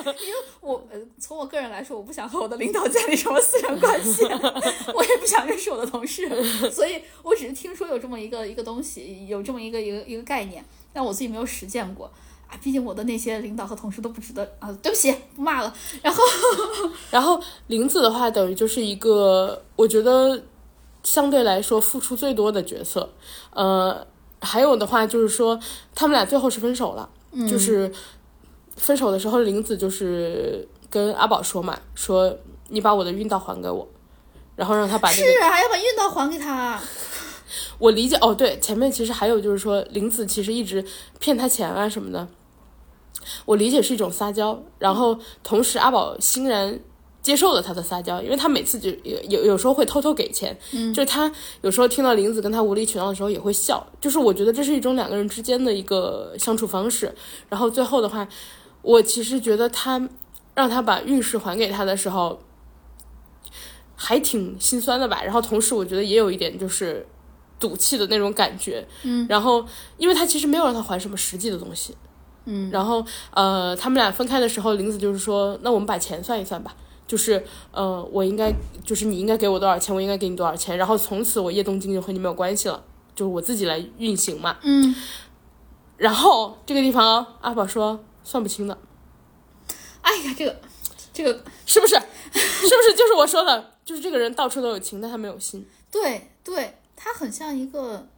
[0.04, 6.28] 因为我呃，从我个人来说，我不想和我的领导建立什么私人关系，我也不想认识我的同事，
[6.70, 12.10] 所以我只是听说有这么一个一个东西，有这么一个一个一个概念，但我自己没有实践过。
[12.54, 15.74] 啊，毕竟我的那些领导和同事都不值得啊，对不起，不骂了。
[16.02, 16.22] 然后，
[17.10, 20.40] 然后林子的话，等于就是一个我觉得
[21.02, 23.12] 相对来说付出最多的角色。
[23.52, 24.06] 呃，
[24.40, 25.58] 还有的话就是说，
[25.94, 27.08] 他们俩最后是分手了，
[27.48, 27.92] 就是
[28.76, 32.36] 分手的时候，林子就是跟阿宝说嘛，说
[32.68, 33.88] 你把我的运道还给我，
[34.54, 35.50] 然后让他把这是啊。
[35.50, 36.80] 还要把运道还给他。
[37.78, 40.84] 我理解哦，对，前面其实还有就是说，林子其实一直
[41.18, 42.26] 骗他钱啊什么的，
[43.44, 46.78] 我理解是一种撒娇，然后同时阿宝欣然
[47.22, 51.30] 接受了他的撒娇，因为他每次就有有有时候会偷偷给钱，嗯，就是他
[51.62, 57.14] 有时候听到林子跟他无理取闹的时候也会笑，就是我觉得这是一种两个人之间的一个相处方式，
[57.48, 58.26] 然后最后的话，
[58.82, 60.08] 我其实觉得他
[60.54, 62.40] 让他把运势还给他的时候。
[63.96, 67.06] 还挺心酸的吧，然后同时我觉得也有一点就是
[67.60, 69.64] 赌气的那种感觉，嗯，然后
[69.96, 71.96] 因为他其实没有让他还什么实际的东西，
[72.46, 76.74] 嗯，然后呃，他们俩分开的时候，林子就是说，那我们把钱算一算吧，
[77.06, 78.52] 就是呃，我应该
[78.84, 82.82] 就是你应该给我多少钱，我应该给你多少钱，然后从此我叶东京就和你没有关系了，
[83.14, 84.94] 就是我自己来运行嘛，嗯，
[85.96, 88.78] 然后这个地方阿宝说算不清的，
[90.02, 90.56] 哎呀，这个
[91.12, 91.94] 这个是不是？
[92.34, 92.40] 是
[92.76, 95.64] 不是就是我说的，就是这个人到处都有情，但他没有心。
[95.90, 98.08] 对对，他很像一个，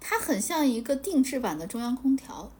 [0.00, 2.50] 他很像一个定制版的中央空调。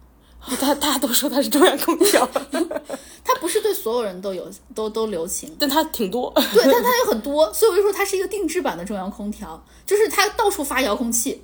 [0.60, 2.28] 大 大家都说他是中央空调，
[3.24, 6.32] 它不是对所有人都有都都留情，但他挺多。
[6.34, 11.42] 对，但它有很多，所以我就说它是一个定制版的中央空调，就是它到处发遥控器，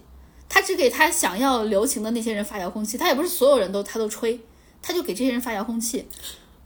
[0.49, 4.39] 他只给他想要留情的那些人发遥控器，他也不是所有人都他都吹，
[4.83, 6.07] 他就给这些人发遥控器。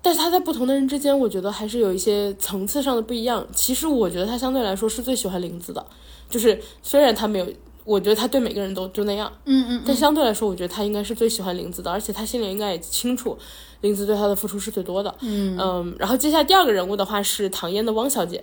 [0.02, 3.46] 但是他在不同的人之间，我觉得还是有一些层次上的不一样。
[3.54, 5.86] 其实我觉得他相对来说是最喜欢林子的，
[6.28, 7.46] 就是虽然他没有，
[7.84, 13.36] 我觉得他对每个人都就那样，嗯嗯，但相对来说，我觉得他应该是最喜欢林子的，而且他心里应该也清楚，
[13.82, 15.14] 林子对他的付出是最多的。
[15.20, 15.94] 嗯。
[15.98, 18.42] 然后接下来第二个人物的话是唐嫣的汪小姐，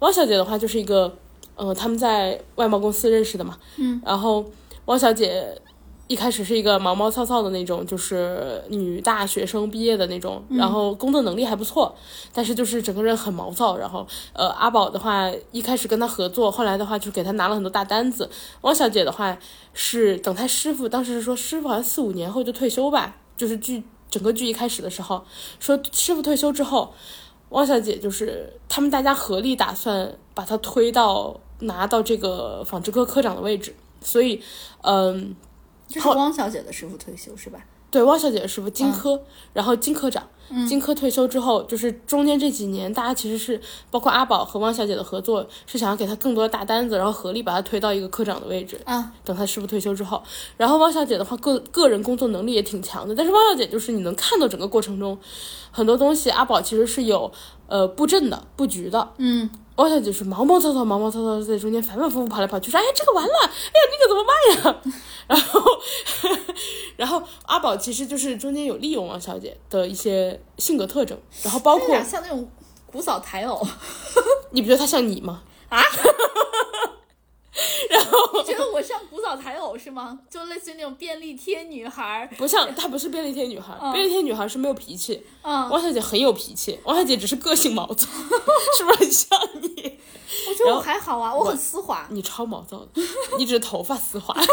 [0.00, 1.16] 汪小姐的话就是一个，
[1.54, 4.44] 呃，他们在外贸公司认识的嘛，嗯，然后
[4.86, 5.56] 汪小姐。
[6.10, 11.94] 一开始是一个毛毛躁躁的那种，就是女大学生毕业的那种，然后工作能力还不错，
[12.32, 13.76] 但是就是整个人很毛躁。
[13.76, 18.28] 然后，呃，阿宝的话一开始跟他合作，后来的话就给他拿了很多大单子。
[18.62, 19.38] 汪小姐的话
[19.72, 23.80] 是等他师傅，当时是说师傅好像四五年后就退休吧，就是剧
[24.10, 25.24] 整个剧一开始的时候
[25.60, 26.92] 说师傅退休之后，
[27.50, 34.42] 汪小姐就是他们大家合力打算把他推到拿到这个纺织科科长的位置，所以，
[34.82, 35.36] 嗯。
[35.90, 37.58] 这是汪小姐的师傅退休是吧？
[37.90, 39.20] 对，汪小姐的师傅金科，
[39.52, 40.24] 然后金科长，
[40.68, 43.60] 金科退休之后，就是中间这几年，大家其实是
[43.90, 49.12] 包括阿宝和汪小姐的合作，是想要给他更多的大单子，然后合力把他推到一个科长的位置啊。
[49.24, 50.22] 等他师傅退休之后，
[50.56, 55.18] 然后汪小姐的话，个个人工作能力也挺强的，但是汪小姐就是你能看到整个过程中，
[55.72, 57.32] 很多东西阿宝其实是有
[57.66, 59.50] 呃布阵的布局的，嗯。
[59.80, 64.80] 汪小姐是毛毛躁躁、毛毛糙糙在中间反反复复跑来跑去，说：“哎，这个完了，哎呀，那个怎么办呀？”
[65.26, 65.60] 然后，
[66.98, 72.46] 然后阿宝其实就是中间有利用王小姐的一些性格特征，然后包括像那种
[72.92, 73.66] 古早台偶，
[74.52, 75.42] 你不觉得他像你吗？
[75.70, 75.80] 啊？
[77.90, 80.18] 然后觉得我像古早台偶是吗？
[80.28, 82.28] 就类似于那种便利贴女孩？
[82.38, 85.26] 不像，她不是便利贴女孩，便利贴女孩是没有脾气。
[85.42, 88.06] 嗯，汪小姐很有脾气，汪小姐只是个性毛躁，
[88.78, 89.98] 是不是很像你？
[90.48, 92.06] 我觉得我还好啊，我很丝滑。
[92.10, 93.02] 你超毛躁的，
[93.38, 94.34] 你只是头发丝滑。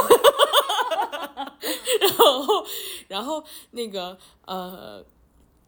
[2.00, 2.66] 然后，
[3.08, 5.04] 然后那个呃。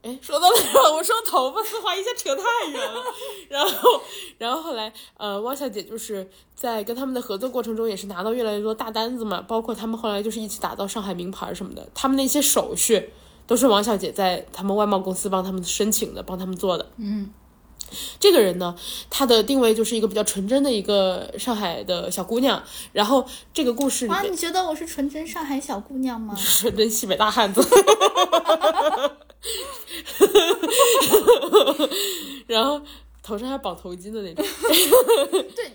[0.01, 0.93] 哎，说到哪了？
[0.93, 3.03] 我说头发丝滑，一下扯太远了。
[3.49, 4.01] 然后，
[4.37, 6.25] 然后后来，呃，汪小姐就是
[6.55, 9.41] 在跟他们的合作过程中，也是拿到越来越多大单子嘛。
[9.41, 13.11] 包括他们后来就是一起打造上海名牌什么的，他们那些手续
[13.45, 16.89] 都是王小姐在他们外贸公司帮他们申请的，帮他们做的。
[16.95, 17.29] 嗯，
[18.21, 18.73] 这个人呢，
[19.09, 22.63] 她的定位就是一个比较纯真的一个上海的小姑娘。
[22.93, 26.33] 然后这个故事里，啊，你觉得我是纯真上海小姑娘吗？
[26.39, 27.61] 纯真西北大汉子。
[32.47, 32.81] 然后
[33.23, 34.45] 头上还绑头巾的那种。
[35.55, 35.71] 对，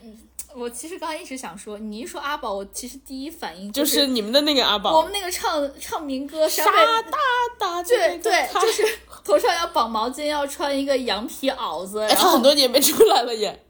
[0.54, 6.72] 我其实刚才一直想说，你一说阿宝，我其实第一反应就是你们的那个阿宝，我们那个唱唱民歌，沙大
[7.58, 12.06] 大， 对对，就是头上要绑毛巾，要穿一个羊皮袄子。
[12.10, 13.62] 他很多年没出来了耶。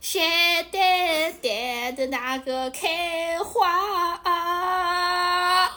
[0.00, 0.22] 山
[0.70, 3.68] 丹丹的那个开花
[4.22, 5.68] 啊，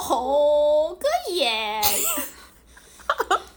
[0.00, 1.80] 红个叶。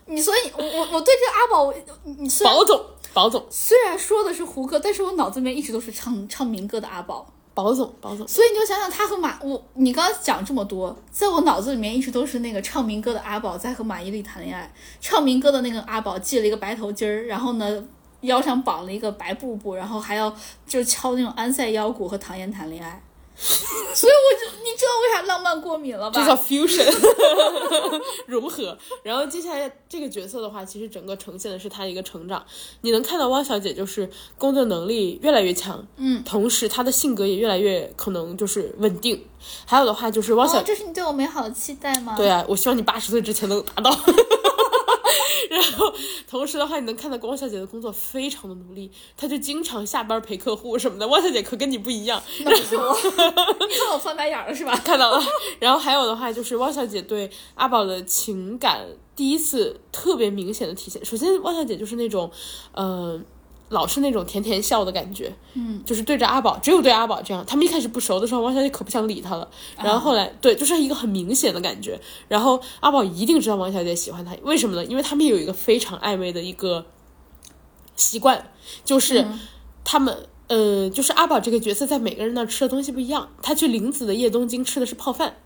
[0.07, 7.25] 你所以，我我我对这个阿宝，你宝总，宝总虽然说的是胡歌，但是我脑子里面一直都是唱唱民歌的阿宝，
[7.55, 8.27] 宝总，宝总。
[8.27, 17.83] 所以你就想想他和马，我你刚刚讲这么多，在我脑子里面一直都是那个唱民歌的阿宝在和马伊琍谈恋爱，唱民歌的那个阿宝系了一个白头巾儿，然后呢
[18.21, 20.31] 腰上绑了一个白布布，然后还要
[20.67, 23.01] 就敲那种安塞腰鼓和唐嫣谈恋爱。
[23.93, 26.19] 所以我就你知道为啥浪漫过敏了吧？
[26.19, 26.89] 这叫 fusion
[28.27, 28.77] 融合。
[29.03, 32.43] 然后接下来这个角色的话，其实整个呈现的是他一个成长。
[32.81, 39.25] 你能看到汪小姐就是工作能力越来越强，嗯，同时她的性格也越来越可能就是稳定。
[39.65, 42.15] 还有的话就是汪小，这是你对我美好的期待吗？
[42.17, 43.91] 对啊，我希望你八十岁之前能达到。
[45.49, 45.93] 然后，
[46.29, 51.07] 同时的话，你能看到汪小姐的工作非常的努力，她就经常下班陪客户什么的。
[51.07, 52.53] 汪小姐可跟你不一样，你看
[53.93, 54.75] 我翻白眼了是吧？
[54.83, 55.23] 看到了。
[55.59, 58.85] 然后还有的话，就是汪小姐对阿宝的情感
[59.15, 61.03] 第一次特别明显的体现。
[61.03, 62.31] 首先，汪小姐就是那种，
[62.73, 63.25] 嗯。
[63.69, 67.43] 老是那种甜甜笑的感觉，嗯，就是对着阿宝，只有对阿宝这样。
[67.45, 69.49] 他们一开始不熟的时候，王小姐可不想理他了。
[69.77, 71.99] 然后后来，对，就是一个很明显的感觉。
[72.27, 74.85] 然后阿宝一定知道王小姐喜欢他，为什么呢？
[74.85, 76.85] 因为他们有一个非常暧昧的一个
[77.95, 78.51] 习惯，
[78.83, 79.25] 就是
[79.83, 80.15] 他们，
[80.47, 83.29] 呃，就是阿宝这个角色在每个人那吃的东西不一样。
[83.41, 85.37] 他去林子的夜东京吃的是泡饭。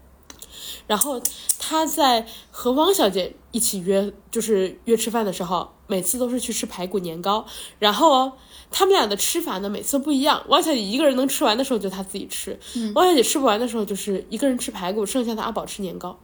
[0.90, 1.22] 然后
[1.60, 7.46] 他在和汪小姐一起约，就是约吃饭的时候，每次都是去吃排骨年糕。
[7.78, 8.34] 然后哦，
[8.72, 10.44] 他们俩的吃法呢，每次不一样。
[10.48, 12.58] 汪小姐一个人能吃完的时候，就她自己吃；
[12.96, 16.20] 汪小姐吃不完的时候，就是一个人吃排骨，剩下的阿宝吃年糕。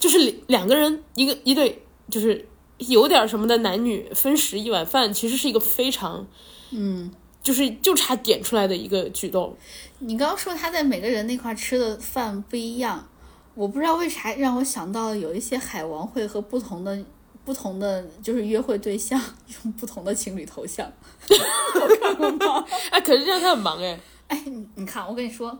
[0.00, 6.26] 就是两两个人，一个一对，就是有点什么的男女分食一碗饭，其实是一个非常
[6.72, 7.12] 嗯
[7.42, 9.56] 就是就差点出来的一个举动。
[9.98, 13.06] 你刚刚说他在每个人那块吃的饭不一样，
[13.54, 17.04] 我不知道为啥让我想到有一些海王会和不同的
[17.44, 19.20] 不同的就是约会对象
[19.64, 20.90] 用不同的情侣头像，
[21.28, 22.64] 我看过吗？
[22.90, 23.98] 哎，可是这样他很忙哎。
[24.28, 25.58] 哎，你你看，我跟你说，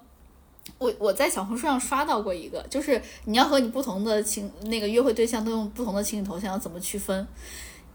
[0.79, 7.27] 我我在小红书上刷到过一个，就是你要和你不同的情那个约会对象都用不同的情侣头像，要怎么区分？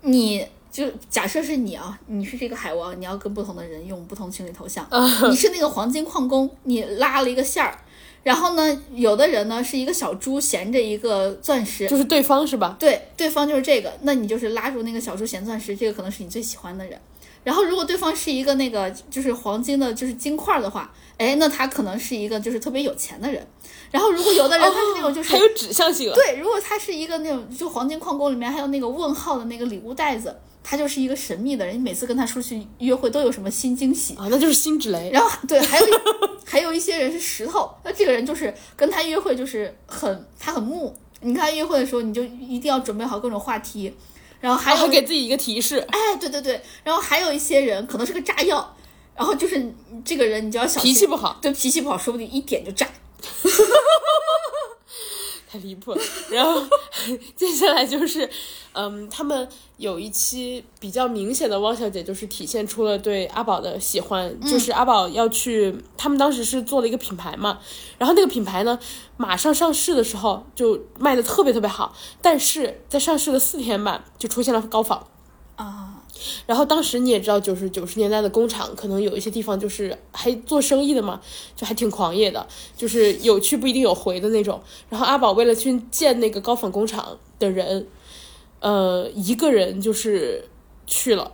[0.01, 0.45] 你
[0.77, 4.87] 就假设是你啊，你是这个海王，你要跟不同的人用不同情侣头像。
[5.27, 7.75] 你是那个黄金矿工，你拉了一个线儿，
[8.21, 12.75] 然后呢，有的人呢是一个小猪衔着一个钻石，就是对方是吧？
[12.77, 17.01] 对，对方就是这个，那你就是拉住那个小猪衔钻石，这个可能是你最喜欢的人。
[17.47, 23.47] 然后如果对方是一个那个就是黄金的，就是金块的话，哎，那他可能是一个就是特别有钱的人。
[23.89, 35.09] 然后如果有的人他是那种就是还有指向性，对，如果他是一个那种就黄金矿工里面还有那个问号的那个礼物袋子，他就是一个神秘的人，你每次跟他出去约会都有什么新惊喜啊，那就是辛芷蕾。
[35.13, 35.85] 然后对，还有
[36.43, 43.93] 还有一些人是石头，那这个人就是跟他约会就是很他很木，你看约会的时候你就一定要准备好各种话题。
[44.39, 48.75] 然后还有给自己一个提示，哎，对对对，然后还有一些人可能是个炸药，
[49.15, 49.73] 然后就是
[50.05, 52.87] 这个人你就要小心，脾气不好，对，脾气不好，说不定一点就炸。
[55.49, 56.61] 太离谱了， 然后
[57.35, 58.29] 接下来就是，
[58.73, 67.59] 嗯，他们有一期比较明显的汪小姐就是体现出了对阿宝的喜欢，就是阿宝要去，他们当时是做了一个品牌嘛，
[67.97, 68.77] 然后那个品牌呢
[69.15, 75.07] 马上上市的时候就卖的特别特别好，但是在上市的四天吧就出现了高仿。
[75.55, 75.86] 啊。
[76.45, 81.21] 然后当时你也知道，就是九十年代的工厂，可能有一些地方就是还做生意的嘛，
[81.55, 82.45] 就还挺狂野的，
[82.75, 84.61] 就是有去不一定有回的那种。
[84.89, 87.87] 然后阿宝为了去见那个高仿工厂的人，
[88.59, 90.47] 呃，一个人就是
[90.85, 91.31] 去了，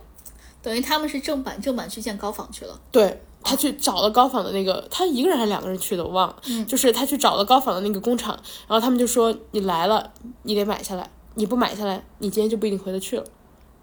[0.62, 2.80] 等于他们是正版正版去见高仿去了。
[2.90, 6.36] 对他去找了高仿的那个，他一个人还是两个人去的，我忘了。
[6.46, 8.34] 嗯，就是他去找了高仿的那个工厂，
[8.66, 10.10] 然后他们就说：“你来了，
[10.44, 13.24] 你得买下来，你不买下来，你今天就不一定回得去了。”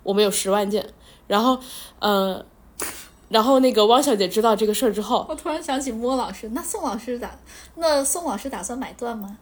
[0.04, 0.88] 我们有十万件，
[1.28, 1.60] 然后，
[2.00, 2.44] 呃，
[3.30, 7.38] 然后那个汪小姐知道这个事儿之后，我突然想起莫老师，那宋老师打，
[7.76, 9.38] 那宋老师打算买断吗？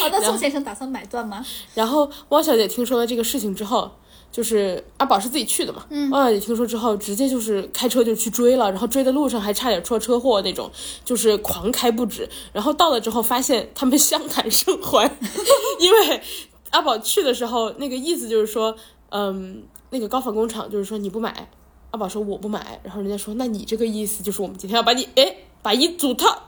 [0.00, 1.44] 好 的，宋先生打算买断吗？
[1.74, 3.90] 然后汪小姐听说了这个事情之后，
[4.32, 10.70] 就是阿宝是自己去的嘛，嗯，汪小姐听说之后，直接就是开车就去追了，然后追的路上还差点出车祸那种，
[11.04, 15.10] 就是狂开不止，然后到了之后发现他们 相谈甚欢，
[15.80, 16.22] 因为
[16.70, 18.76] 阿宝去的时候那个意思就是说。
[19.16, 21.48] 嗯，那个高仿工厂就是说你不买，
[21.90, 26.42] 阿宝说我不买，然后人家说那你这个意思就是我们今天要把你哎把一组套，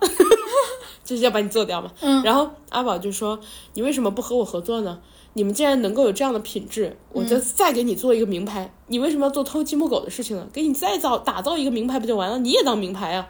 [1.03, 1.91] 就是要把你做掉嘛。
[2.01, 3.41] 嗯，然后阿宝就说
[3.73, 5.01] 你为什么不和我合作呢？
[5.33, 8.71] 你们既然能够有这样的品质，我就再给你做一个名牌。
[8.89, 10.47] 你为什么要做偷鸡摸狗的事情呢？
[10.53, 12.39] 给你再造打造一个名牌不就完了？
[12.39, 13.29] 你也当名牌啊？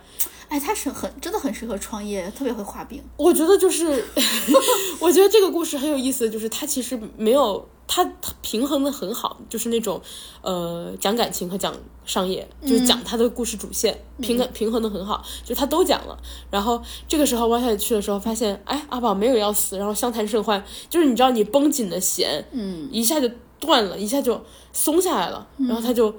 [0.48, 3.02] 哎，他是很真的很适合创业，特别会画饼。
[3.16, 4.04] 我觉得就是，
[5.00, 7.68] 我觉得这个故事很有意思，就是他其实没有。
[7.90, 9.98] 他他平衡的很好，就是那种，
[10.42, 11.74] 呃，讲感情和讲
[12.04, 16.14] 商业，就是讲他的故事主线，平衡平衡的很好，就他都讲了。
[16.50, 23.26] 然后这个时候汪小姐去的时候，发现，哎，阿宝没有要死，然后相谈甚欢，就是你知道，你绷紧的弦，嗯，一下就
[23.58, 24.38] 断了，一下就
[24.74, 26.14] 松下来了，然后他就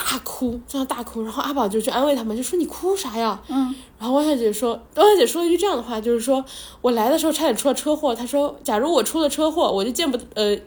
[0.00, 3.40] 大哭，这样大哭，然后阿宝就去安慰他们，就说你哭啥呀？
[3.48, 6.44] 嗯，然后汪小姐说，汪小姐说了一句这样的话，就是说
[6.80, 10.58] 我来的时候差点出了车祸，她说，假如我出了车祸，我就见不，呃。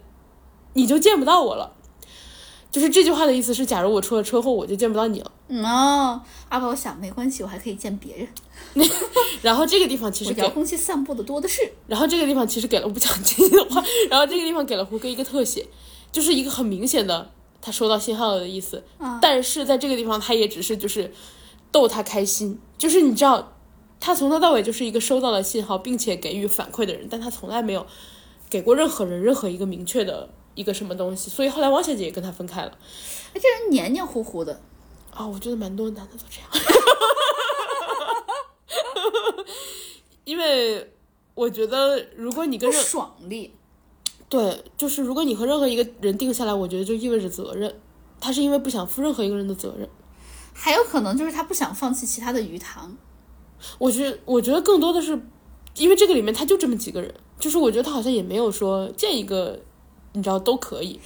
[0.73, 1.73] 你就见不到我了，
[2.71, 5.29] 就是这句话的意思是，假如我出了车祸，我就见不到你了。
[5.49, 8.25] 嗯哦，阿宝想没关系，我还可以见别人。
[9.43, 11.69] 然后这个地方其实遥控器散步的多的是。
[11.87, 15.67] 然后这个地方其实给了我不讲经的话， 然后这个地方给了胡歌一个特写，
[16.09, 17.29] 就是一个很明显的
[17.61, 18.83] 他收到信号了的意思。
[19.21, 21.13] 但是在这个地方，他也只是就是
[21.71, 23.53] 逗他开心，就是你知道，
[23.99, 27.85] 他从头到尾就是一个收到了信号并且给予反馈的人，但他从来没有
[28.49, 30.29] 给过任何人任何一个明确的。
[30.53, 32.77] 一个什么东西，所以后来汪小姐也跟他分开了。
[33.33, 34.59] 哎，这人黏黏糊糊的
[35.15, 36.49] 啊，我觉得蛮多男的都这样。
[40.25, 40.93] 因为
[41.33, 43.55] 我觉得，如果你跟任爽利，
[44.31, 47.71] 对，就是如果你和任何一个人定下来，我觉得就意味着责任。
[48.19, 49.87] 他是因为不想负任何一个人的责任，
[50.53, 52.95] 还有可能就是他不想放弃其他的鱼塘。
[53.77, 55.21] 我觉得，我觉得更多的是
[55.75, 59.59] 因为这个里面他就这么几个人，就是我觉得他好像也没有说见一个。
[60.13, 60.99] 你知道都可以，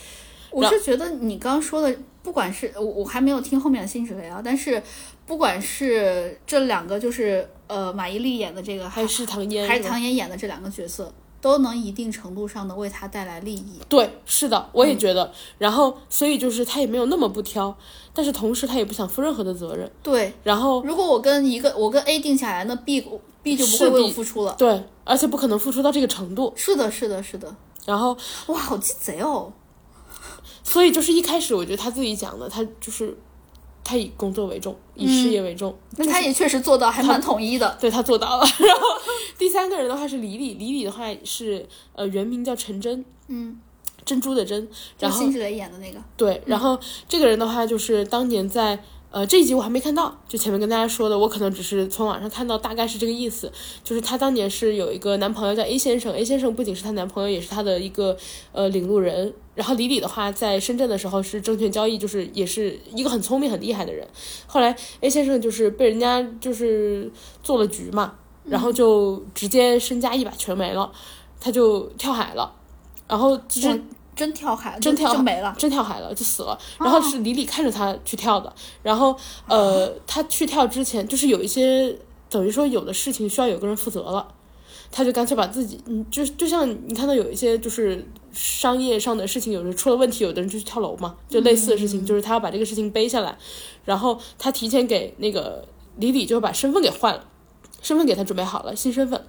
[0.49, 4.81] 我是觉得你刚刚说的，不管是我我还没有听后面的新指雷啊，但是
[5.27, 11.13] 不管是这两个，就是呃马伊琍演的这个，还是唐嫣，还是唐嫣演的这两个角色，
[11.45, 13.79] 都能一定程度上的为他带来利益。
[13.87, 15.31] 对，是的，我也觉得。
[15.59, 17.77] 然后，所以就是他也没有那么不挑，
[18.15, 19.87] 但是同时他也不想负任何的责任。
[20.01, 22.99] 对，然后如果我跟一个我跟 A 定下来，那 B
[23.43, 24.55] B 就不会为我付出了。
[24.57, 26.51] 对，而且不可能付出到这个程度。
[26.55, 27.55] 是的，是的，是的。
[27.85, 28.17] 然后，
[28.47, 29.53] 哇，好鸡贼哦！
[30.63, 33.15] 所以就是一开始我觉得他自己讲的，他就是
[33.85, 35.73] 他以工作为重，以事业为重。
[35.97, 37.77] 那他也确实做到还蛮统一的。
[37.79, 38.45] 对他做到了。
[38.59, 38.81] 然后
[39.37, 41.63] 第三个人的话是李李，李李的话是
[41.93, 43.59] 呃原名叫陈真，嗯，
[44.03, 44.67] 珍珠的珍。
[44.99, 45.99] 然后就辛芷蕾演的那个。
[46.17, 46.77] 对，然后
[47.07, 48.83] 这个人的话就是当年在
[49.15, 53.49] 呃这一集我还没看到，就前面跟大家说的，我可能只是从网上看到，大概是这个意思。
[53.81, 58.17] 就是她当年是有一个男朋友叫 A 先生，A 先生不仅是她男朋友，也是她的一个
[58.51, 59.33] 呃领路人。
[59.53, 64.05] 然后李李的话在深圳的时候是证券交易，就是也是一个很聪明很厉害的人。
[64.47, 67.09] 后来 A 先生就是被人家就是
[67.41, 70.91] 做了局嘛，然后就直接身家一把全没了，
[71.39, 72.51] 他就跳海了。
[73.07, 73.81] 然后就是
[74.15, 75.53] 真跳海，真跳就没了。
[75.57, 76.57] 真跳海了，就死了。
[76.79, 79.15] 然后是李李看着他去跳的，然后
[79.47, 81.95] 呃，他去跳之前就是有一些
[82.29, 84.27] 等于说有的事情需要有个人负责了，
[84.91, 93.37] 他就干脆把自己，嗯，就就像你看到有一些就是商业上的事情，有人出了问题，有的人就去跳楼嘛，就类似的事情，就是他要把这个事情背下来，
[93.83, 97.23] 然后他提前给那个李李就把身份给换了，
[97.81, 99.21] 身份给他准备好了，新身份。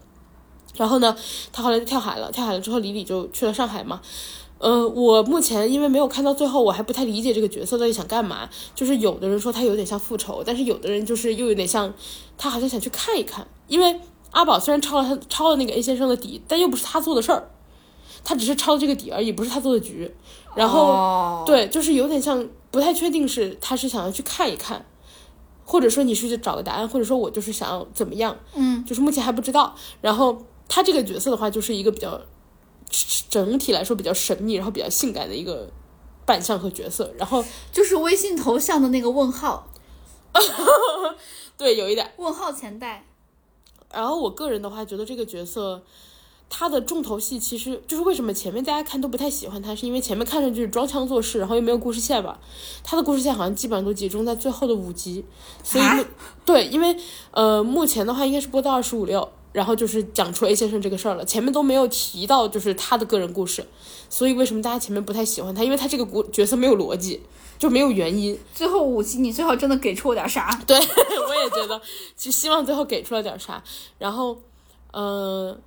[0.76, 1.16] 然后呢，
[1.53, 4.01] 他后来就跳海了，跳海了之后，李李就去了上海嘛。
[4.59, 8.49] 呃，我目前因为没有看到最后，我还不太理解这个角色到底想干嘛。
[8.75, 11.93] 就是有的人说他有点像复仇，但是有的人就是又有点像，
[12.39, 13.47] 他好像想去看一看。
[13.69, 14.01] 因为
[14.31, 17.51] 阿宝虽然抄了他抄了那个 A 先生的底，但又不是他做的事儿，
[18.25, 20.11] 他只是抄了这个底而已，不是他做的局。
[20.55, 24.87] 然后、哦、对，就是有点像，不太确定是他是想要去看一看，
[25.67, 29.75] 或者说你是去找个答案，或者说我就是想要怎么样，嗯，就是目前还不知道。
[30.01, 32.19] 然后他这个角色的话，就是一个比较
[32.89, 35.70] 整体来说比较神秘，然后比较性感的一个
[36.24, 37.12] 扮相和角色。
[37.18, 39.68] 然后就是微信头像的那个问号，
[41.57, 42.12] 对，有一点。
[42.16, 43.05] 问号前带。
[43.93, 45.82] 然后我个人的话，觉得这个角色。
[46.49, 52.39] 他的重头戏其实就是为什么前面大家看都不太喜欢他，是因为前面看上去是装腔作势，然后又没有故事线吧。
[52.84, 55.24] 他的故事线好像基本上都集中在最后的五集，
[55.64, 56.05] 所以、啊、
[56.45, 56.97] 对，因为
[57.32, 63.67] 呃目前的话应该是播到二十五六，然后就是讲出 A 先生这个事儿了，前面都没有提到就是他的个人故事，
[64.11, 65.65] 所以为什么大家前面不太喜欢他？
[65.65, 67.23] 因为他这个故角色没有逻辑，
[67.59, 68.39] 就没有原因。
[68.53, 70.63] 最后五集你最好真的给出我点啥？
[70.67, 71.81] 对， 我也觉得，
[72.15, 73.65] 就希望最后给出了点啥。
[73.99, 74.37] 然后，
[74.93, 75.59] 呃。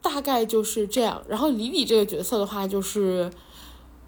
[0.00, 1.20] 大概就是这样。
[1.28, 3.28] 然后李李这个角色的话，就是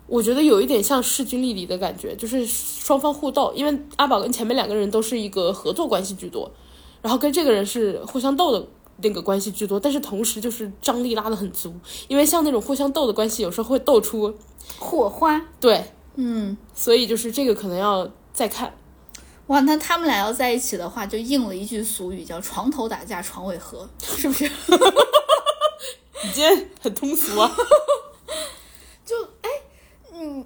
[0.07, 3.53] 我觉得有一点像势均力敌的感觉，就是双方互斗。
[3.57, 6.49] 因为阿宝跟前面两个人都是一个合作关系居多，
[7.03, 8.65] 然后跟这个人是互相斗的
[9.03, 11.75] 那个关系居多，但是同时就是张力拉得很足。
[12.09, 14.35] 因为像那种互相斗的关系，有时候会斗出
[14.79, 15.41] 火花。
[15.61, 18.75] 对，嗯，所以就是这个可能要再看。
[19.47, 24.45] 哇，那他们俩要在一起的话，就应了一句俗语，叫“床头打架床尾和”，是不是？
[26.23, 27.51] 你今天很通俗啊！
[29.05, 29.49] 就哎，
[30.13, 30.45] 嗯，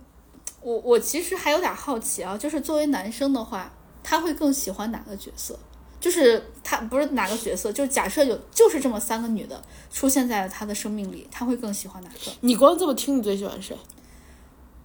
[0.63, 3.71] 我我其实还有点好奇啊，就是作为男生的话，
[4.03, 5.59] 他会更喜欢哪个角色？
[6.05, 9.59] 就是他不是哪个角色，就假设有就是这么三个女的
[9.91, 12.31] 出现在了他的生命里，他会更喜欢哪个？
[12.43, 13.75] 你光这么听，你最喜欢谁？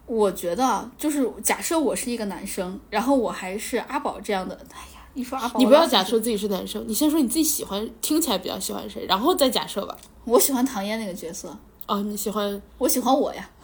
[0.05, 9.97] 我觉得就是假设我是一个男生，然后我还是阿宝这样的，哎呀，一说阿宝，你不要假设自己是男生，你先说你自己喜欢，听起来比较喜欢谁，然后再假设吧。
[10.23, 11.53] 我喜欢唐嫣那个角色。
[11.85, 12.61] 哦，你喜欢？
[12.77, 13.49] 我喜欢我呀。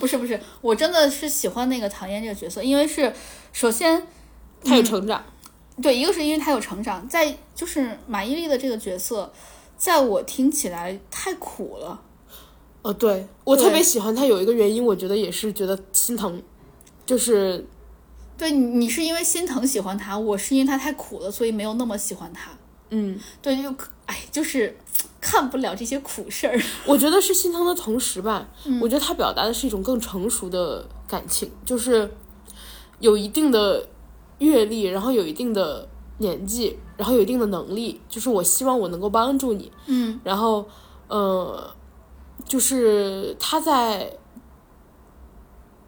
[0.00, 3.14] 不是不是，我真的是喜欢那个唐嫣这个角色，因为是
[3.52, 4.04] 首先
[4.64, 5.22] 她有成长、
[5.76, 9.32] 嗯，对，一个是因为他有成长，在就是马伊琍的这个角色，
[9.76, 12.02] 在我听起来太苦了。
[12.82, 16.42] 哦，对我特别喜欢他，有一个原因，我觉得也是觉得心疼，
[17.04, 17.66] 就是
[18.36, 22.50] 对你你是因为心疼喜欢他，我是因为他太苦了，所以没有那么喜欢他。
[22.90, 23.74] 嗯，对，就
[24.06, 24.76] 哎，就是
[25.20, 26.58] 看不了这些苦事儿。
[26.86, 32.10] 我觉得是心疼的同时吧，嗯、我觉得他表达的是一种更成熟的感情，就是
[33.00, 33.86] 有一定的
[34.38, 39.70] 阅历，然后有一定的年纪，然后有一定的能力，就是我希望我能够帮助你。
[39.86, 40.66] 嗯，然后
[41.08, 41.74] 呃，
[42.44, 44.18] 就是他在。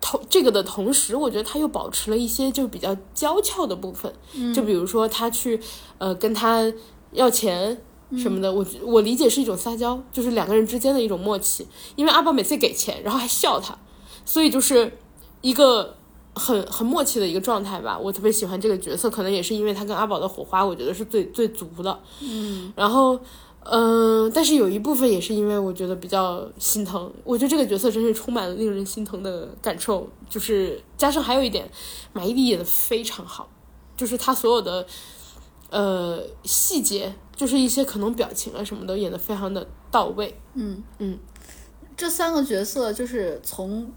[0.02, 5.60] 同这个的同时，我觉得他又保持了一些就比较娇俏的部分，嗯、就比如说他去
[5.98, 6.72] 呃跟他
[7.12, 7.78] 要钱
[8.16, 11.68] 什么的，嗯、我我理解是一种撒娇，就是两个人之间的一种默契。
[11.96, 13.76] 因为阿宝每次给钱，然后还笑他，
[14.24, 14.98] 所以就是
[15.42, 15.98] 一个
[16.34, 17.98] 很很默契的一个状态吧。
[17.98, 22.00] 我特别喜欢这个角色，可能也是因为他跟阿宝的火花，我觉得是最最足的。
[22.20, 23.18] 嗯，然后
[23.64, 31.70] 嗯，但是有一部分也是因为我觉得比较心疼，我觉得这个角色真是充满了令人心疼的感受，就是加上还有一点，
[32.12, 33.48] 马伊琍演的非常好，
[33.96, 34.86] 就是她所有的
[35.68, 40.40] 呃细节，就是一些可能表情啊什么的演的非常的到位。
[40.54, 41.18] 嗯嗯，
[41.96, 43.92] 这三个角色就是从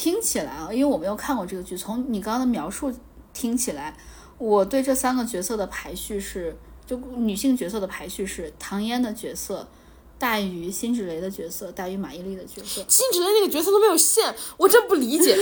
[0.00, 2.90] 听起来啊，因为我没有看过这个剧，从你刚刚的描述
[3.34, 3.94] 听起来，
[4.38, 9.68] 我对这三个角色的排序是，就女性角色的排序是唐嫣的角色
[10.18, 12.82] 大于辛芷蕾的角色大于马伊琍的角色。
[12.88, 15.36] 辛芷蕾那个角色都没有线，我真不理解。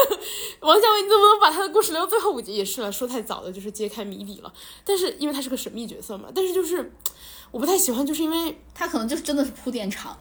[0.60, 2.56] 王家卫，你怎么能把他的故事留到最后五集？
[2.56, 4.50] 也是了，说太早了，就是揭开谜底了。
[4.86, 6.90] 但是因为他是个神秘角色嘛，但是就是
[7.50, 10.16] 我不太喜欢，就是因为他可能就是真的是铺垫长，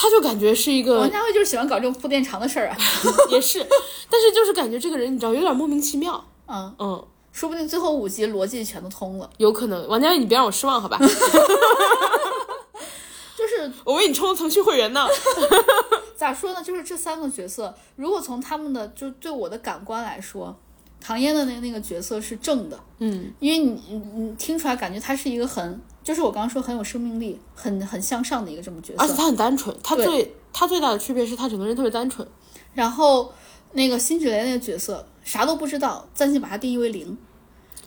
[0.00, 2.76] 他就感觉是一个王家卫就是喜欢搞这种铺垫长的事儿啊。
[3.30, 3.58] 也是，
[4.08, 6.24] 但是就是感觉这个人你知道有点莫名其妙。
[6.46, 9.28] 嗯，嗯，说不定最后五集逻辑全都通了。
[9.38, 9.88] 有可能。
[9.88, 10.96] 王家卫，你别让我失望好吧？
[13.36, 15.04] 就是 我为你充了腾讯会员呢。
[16.16, 16.62] 咋说呢？
[16.62, 20.56] 就是这三个角色，如果从他们的就对我的感官来说，
[21.00, 29.02] 唐嫣的那那个角色是正的，嗯，因为你你你听出来感觉他是一个很，就是我刚刚说很有生命力、很很向上的一个这么角色。
[29.02, 32.26] 而且他很单纯，他最他最大的区别是他整个人特别单纯。
[32.72, 33.30] 然后
[33.72, 37.14] 那个辛芷蕾那个角色啥都不知道，暂且把他定义为零。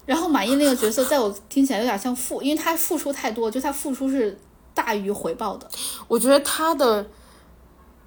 [0.05, 4.39] 然后马伊那个角色，在我听起来有点像付，因为他付出太多，就他付出是
[4.75, 5.67] 大于回报的。
[6.07, 7.03] 我觉得他的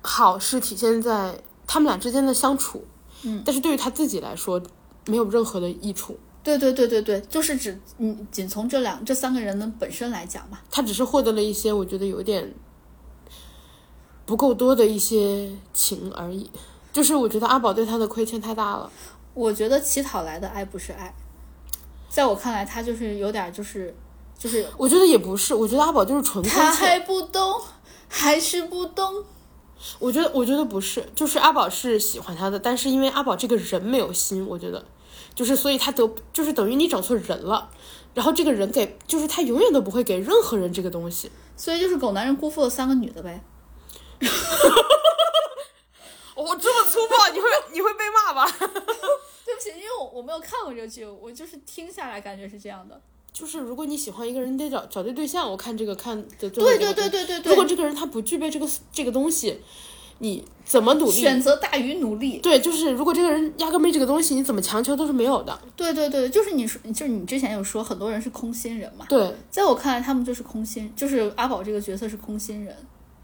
[0.01, 1.37] 好是体现在
[1.67, 2.85] 他们俩之间的相处，
[3.25, 4.63] 嗯，但是对于他自己来说
[5.07, 10.61] 没有任何的益处，对对对对对，就是指嗯，仅从这两这三个人的本身来讲嘛。
[10.71, 12.55] 他只是获得了一些我觉得有点
[14.27, 16.51] 不够多的一些情而已。
[16.93, 18.89] 就是我觉得阿宝对他的亏欠太大了，
[19.33, 21.13] 我觉得乞讨来的爱不是爱，
[22.09, 23.93] 在我看来，他就是有点就是
[24.39, 26.87] 就是我觉得也不是，我觉得阿宝就是纯亏他欠。
[26.87, 27.61] 还不懂，
[28.07, 29.25] 还是不懂。
[29.99, 34.85] 我觉得我觉得不是，就是阿宝是喜欢他的，但是因为阿宝这个人没有心，我觉得
[35.35, 37.71] 就是所以他得就是等于你找错人了，
[38.15, 41.31] 然后这个人给就是他永远都不会给任何人这个东西。
[41.57, 43.41] 所以就是狗男人辜负了三个女的呗。
[46.35, 48.45] 我，这么粗暴，你会你会被骂吧？
[49.45, 53.01] 对不起，因为我我没有看过这个剧，我就是听下来感觉是这样的。
[53.33, 55.51] 就是如果你喜欢一个人，你得找找对对象。
[55.51, 59.61] 我看这个看的对对对对对对如果，这个人他不具备这个这个东西，
[60.19, 61.13] 你怎么努力？
[61.13, 62.39] 选择大于努力。
[62.39, 65.59] 对，就是如果这个人压根没这个东西，你怎么强求都是没有的。
[65.77, 72.75] 对对对，就是你说，就是你之前有说很多人是空心人嘛，对，在我看来，他们就是空心，就是阿宝这个角色是空心人。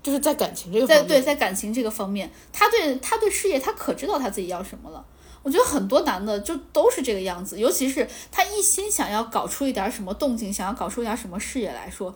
[0.02, 5.04] 就是在感情这个方面，在对在感情这个方面，他对他对事业他可知道他自己要什么了。
[5.42, 12.14] 我觉得很多男的就都是这个样子，尤其是他一心想要搞出一点什么动静，想要搞出一点什么事业来说，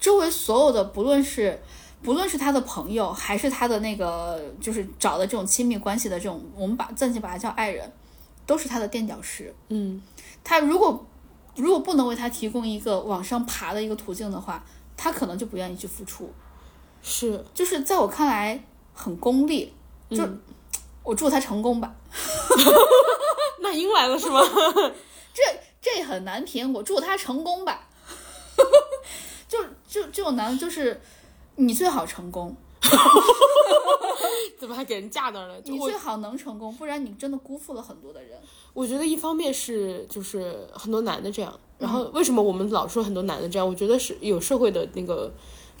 [0.00, 1.60] 周围所有的不论是
[2.02, 7.92] 不论是他的朋友，还是他的那个就是找的这种亲密关系的这种，我们把暂且把他叫爱人，
[8.46, 9.54] 都是他的垫脚石。
[9.68, 10.02] 嗯，
[10.42, 11.06] 他如果
[11.56, 14.64] 如果不能为他提供一个往上爬的一个途径的话，
[14.96, 16.32] 他可能就不愿意去付出。
[17.02, 19.72] 是就是在我看来很功利，
[20.10, 20.40] 就、嗯
[21.02, 21.94] 我祝他成功吧，
[23.60, 24.40] 那英来了是吗？
[25.32, 25.42] 这
[25.80, 27.88] 这很难评，我祝他成功吧。
[29.48, 31.00] 就就这种男的，就是
[31.56, 32.54] 你最好成功，
[34.58, 35.56] 怎么还给人架那儿了？
[35.64, 38.38] 你最好能成功，不然你真的辜负了很多的人。
[38.72, 43.66] 我觉得一方面是就是很多男的这样，然嗯后为什么我们老说很多男的这样？
[43.68, 45.32] 我觉得是有社会的那个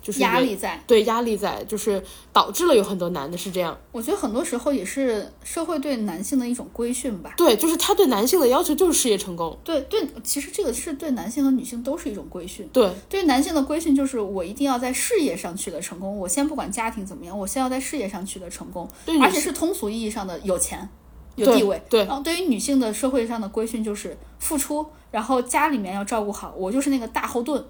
[0.02, 3.78] 就是压力在，对压力在，就是导致了有很多男的是这样。
[3.92, 7.34] 我觉得很多时候也是社会对男性的一种规训吧。
[7.36, 9.56] 对，就是他对男性的要求就是事业成功。
[9.62, 12.68] 对对，其实这个是对男性和女性都是一种规训。
[12.72, 20.88] 对，对于男性的规训就是我一定要在事业上取得成功，我先不管家庭怎么样，我先要在事业上取得成功，对而且是通俗意义上的有钱、
[21.36, 21.80] 有地位。
[21.90, 27.62] 对然后对于女性的社会上的规训就是付出，然后家里面要照顾好，我就是那个大后盾，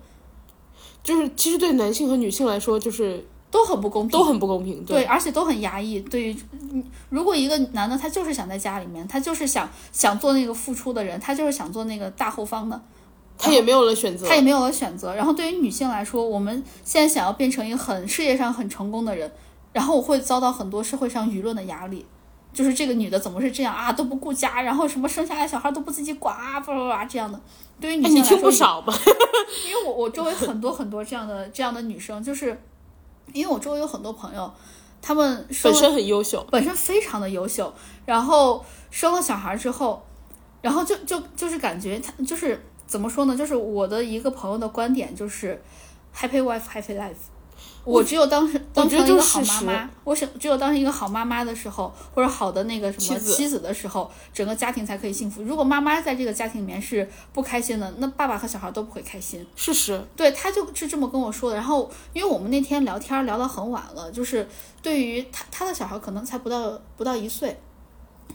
[1.02, 4.84] 就是其实对男性和女性来说，就是都很不公平，都很不公平。
[4.84, 6.00] 对，而且都很压抑。
[6.00, 6.36] 对于
[6.70, 12.80] 嗯如果一个男的他就是想在家里面，他就是想想做那个付出的人，他就是想做那个大后方的，
[13.38, 14.28] 他也没有了选择。
[14.28, 15.14] 他也没有了选择。
[15.14, 19.30] 然后对于女性来说，我们现在想要变成一个很事业上很成功的人，
[19.72, 22.06] 然后我会遭到很多社会上舆论的压力，
[22.52, 27.40] 就是这个女的怎么是这样啊，都不顾家，然后什么生下来小孩都不自己管啊，叭叭叭这样的。
[27.80, 28.92] 对于女哎，性来说，你听不少吧？
[29.66, 32.56] 因为我我周围很多很多这样的这样的女生，就是
[33.32, 34.52] 因为我周围有很多朋友，
[35.00, 36.46] 她们本身很优秀。
[36.50, 37.72] 本身非常的优秀，
[38.06, 40.02] 然后生了小孩之后，
[40.60, 43.36] 然后就就就是感觉他就是怎么说呢？
[43.36, 45.60] 就是我的一个朋友的观点就是
[46.14, 47.14] ，happy wife happy life。
[47.84, 55.42] 我只有当时当成一个好妈妈，我想只有当成一个好妈妈的时候，或者好的那个什么妻子的时候，整个家庭才可以幸福。
[55.42, 59.46] 如果妈妈在这个家庭里面是不开心的，那爸爸和小孩都不会开心。
[59.56, 61.56] 事实，对，他就是这么跟我说的。
[61.56, 64.48] 然后，因为我们那天聊天聊到很晚了，就是
[64.82, 67.58] 对于他他的小孩可能才不到不到一岁。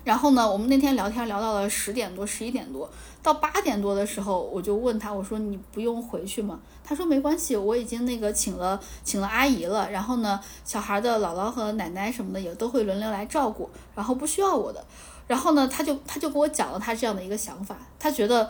[0.03, 2.89] 然后呢，我们那天聊天聊到了十点多、十一点多，
[3.23, 6.59] 到八点多的时候，我就问他，我说你不用回去吗？
[6.83, 9.89] 他说没关系，我已经那个请了请了阿姨了。
[9.89, 14.85] 然后呢，小孩的姥姥和奶奶什么的也都会轮流来照顾，然后不需要我的。
[15.27, 18.49] 然后呢，他就他就给我讲了他这样的一个想法，他觉得，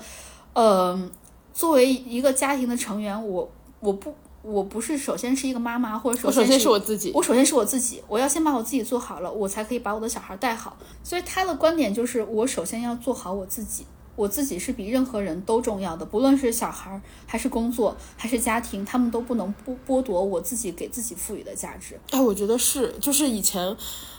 [0.53, 1.09] 呃，
[1.53, 3.49] 作为一个家庭的成员，我
[3.79, 4.13] 我不。
[4.45, 10.77] 我不是首先是一个妈妈，或者首先是我自己，我首先是我自己，我要先把我自己做好了，我才可以把我的小孩带好。
[11.03, 13.85] 所以他的观点就是，我首先要做好我自己，
[14.15, 21.99] 我自己是比任何人都重要的，不论是小孩还是工作还是家庭，他们都不能剥剥夺我自己给自己赋予的价值。
[22.11, 23.75] 哎，我觉得是，就是以前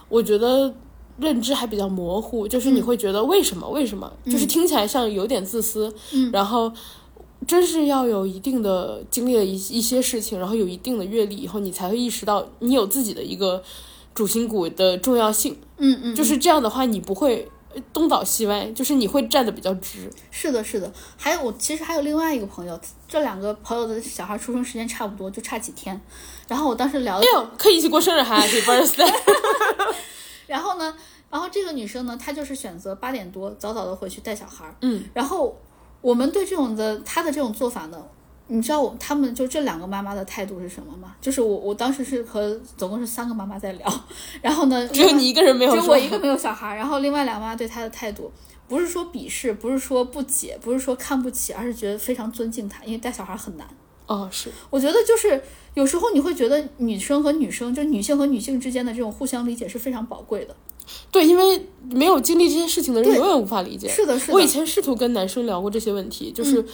[0.09, 0.75] 我觉得
[1.19, 6.73] 认知还比较模糊，就是你会觉得为什么为什么，就是听起来像有点自私，嗯，然后。
[7.47, 13.63] 真是要有一定的经历了一一些事情，然后有一定的阅历以后，你才会意识到你有自己的一个
[14.15, 15.57] 主心骨的重要性。
[15.79, 17.49] 嗯嗯，就是这样的话，你不会
[17.93, 20.11] 东倒西歪，就是你会站得比较直。
[20.31, 20.93] 是的，是的。
[21.17, 26.01] 还有我其实还有另外一个朋友，这两个朋友的小孩出生时间差不多，就差几天。
[26.49, 29.13] 然后我当时聊，哎呦，可以一起过生日哈，Happy Birthday。
[30.49, 30.97] 然后呢，
[31.31, 34.75] 然后这个女生呢，她就是选择八点多早早的回去带小孩。
[34.81, 35.57] 嗯，然后。
[36.07, 38.01] 我们对这种的他的这种做法呢，
[38.47, 41.17] 你知道我他们就这两个妈妈的态度是什么吗？
[41.21, 43.93] 就是我我当时是和总共是三个妈妈在聊，
[44.41, 48.31] 然后呢， 只有你一个人没有，只有我一个没有小孩，然后另外两个妈对他的态度
[48.69, 53.67] 不是说鄙视，不是说不解，不是说看不起，而是觉得非常尊敬他，因为带小孩很难。
[54.07, 55.43] 哦，是，我觉得就是
[55.77, 60.57] 有时候你会觉得女生和女生，就女性和女性之间的这种互相理解是非常宝贵的。
[61.11, 63.87] 对，因为没有经历这些事情的人永远无法理解。
[63.87, 64.33] 是的，是的。
[64.33, 66.65] 我以前试图跟男生聊过这些问题，就是，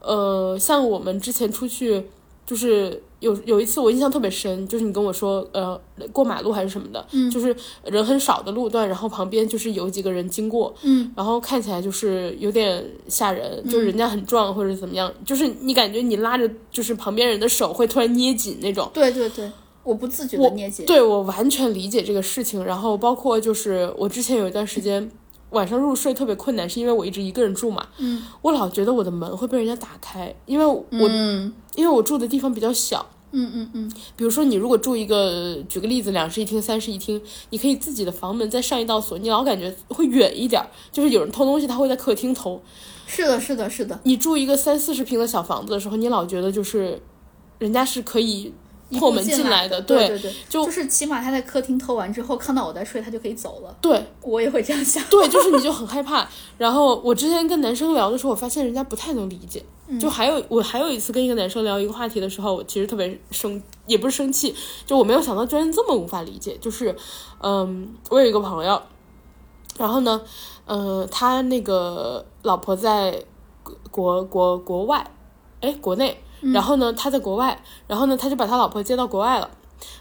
[0.00, 2.02] 呃，像我们之前出去，
[2.46, 5.80] 就是有有一次我印象特别深，就是你跟我说，呃，
[6.12, 18.90] 过马路还是什么的，嗯，就是人很少的路段，然后旁边就是有几个人经过，嗯，然后看起来就是有点吓人，就是人家很壮或者怎么样，就是你感觉你拉着就是旁边人的手会突然捏紧那种。
[18.92, 19.50] 对对对。
[19.82, 22.64] 我不自觉的捏紧，对我完全理解这个事情。
[22.64, 25.08] 然后包括就是我之前有一段时间
[25.50, 27.86] 晚上入睡特别困难，是因为我一直一个人住嘛。
[27.98, 30.84] 嗯，我老觉得我的门会被人家打开，因为我
[31.74, 33.06] 因为我住的地方比较小。
[33.32, 33.92] 嗯嗯嗯。
[34.16, 37.20] 比如说你如果住一个，举个例子，两室一厅、三室一厅，
[37.50, 42.60] 你可以自己的房门再上一道锁，你老感觉会远一点，就是有人偷东西，他会在客厅偷。
[43.06, 44.00] 是的，是的，是的。
[44.04, 47.00] 你住一个三四十平的小房子的时候，你老觉得就是
[47.58, 48.52] 人家是可以。
[48.90, 53.76] 破门进来的，对对对，就就是起码他在客厅偷完之后，看到我在睡，他就可以走了。
[53.80, 55.02] 对，我也会这样想。
[55.10, 56.28] 对，就是你就很害怕。
[56.56, 59.64] 然后我之前跟男生聊的时候，我发现人家不太能理解。
[60.00, 64.54] 就还有我还有一次跟一个男生聊一个话题的时候，我其实特别生，也不是生气，
[64.84, 66.56] 就我没有想到居然这么无法理解。
[66.60, 66.94] 就是，
[67.40, 68.80] 嗯，我有一个朋友，
[69.78, 70.20] 然后呢，
[70.66, 73.22] 嗯，他那个老婆在
[73.90, 75.08] 国国国外，
[75.60, 76.20] 哎，国内。
[76.52, 79.50] 然后呢，他在国外，然后呢，他就把他老婆接到国外了，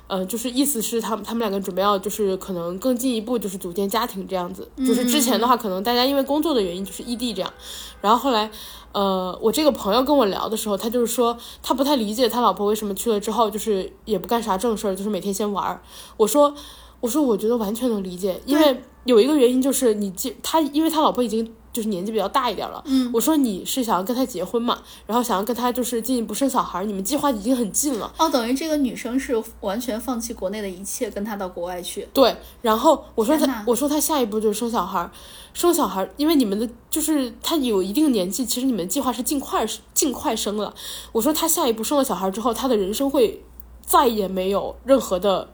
[0.07, 7.53] 嗯，就是意思是他们他们两个准备要就是可能更进一步就是组建家庭这样子，就是之前的话可能大家因为工作的原因就是异地这样，
[8.01, 8.49] 然后后来，
[8.91, 15.81] 呃，我这个朋友跟我聊的时候，他就是说他不太理解他老婆为什么去了之后就是也不干啥正事儿，就是每天先玩儿。
[16.17, 16.53] 我说
[16.99, 21.53] 我说我觉得完全能理解，因为有一个原因就是你接他，因为他老婆已经。
[21.75, 28.09] 就是年纪比较大一点了，嗯，我说你是想要跟他结婚嘛，然后想要跟他就是进一步生小孩，你们计划已经很近了。
[28.17, 32.07] 哦，等于这个女生是完全放弃国内的一切，跟他到国外去。
[32.13, 35.11] 对，然后我说他，我说他下一步就是生小孩，
[35.53, 40.73] 生小孩，因为你们的就是他有一定年纪，其实你们计划是尽快尽快生了。
[41.11, 43.43] 我说他下一步生了小孩之后，他的人生会
[43.85, 45.49] 再也没有任何的。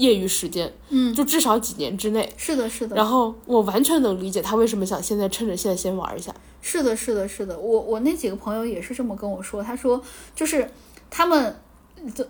[0.00, 2.32] 业余时间，嗯，就至少几年之内。
[2.36, 2.96] 是的，是的。
[2.96, 6.34] 然后我完全能理解他为什么想现在趁着现在先玩一下。
[6.62, 7.58] 是的，是的，是的。
[7.58, 10.02] 我我那几个朋友也是这么跟我说，他说
[10.34, 10.70] 就是
[11.10, 11.54] 他们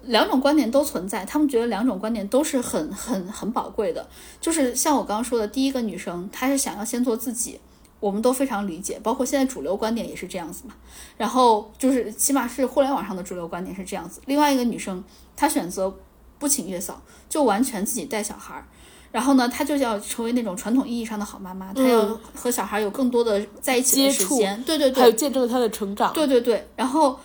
[0.03, 4.05] 两种观点都存在，他们觉得两种观点都是很很很宝贵的。
[4.41, 7.61] 就是像我刚刚说的，第一个女生她是想要先做自己，
[8.01, 10.75] 我们都非常理解，包括现在主流观点也是这样子嘛。
[11.17, 14.21] 然后就是起码是互联网上的主流观点是这样子。
[14.27, 15.05] 另外一个女生
[15.37, 15.95] 她选择。
[16.41, 18.65] 不请月嫂，就完全自己带小孩儿，
[19.13, 26.67] 然后呢，她就要成为那种传统意义上的好妈妈，她要和小孩有更多的在一起的时间，对对对，还有见证他的成长，对对对。
[26.75, 27.21] 然后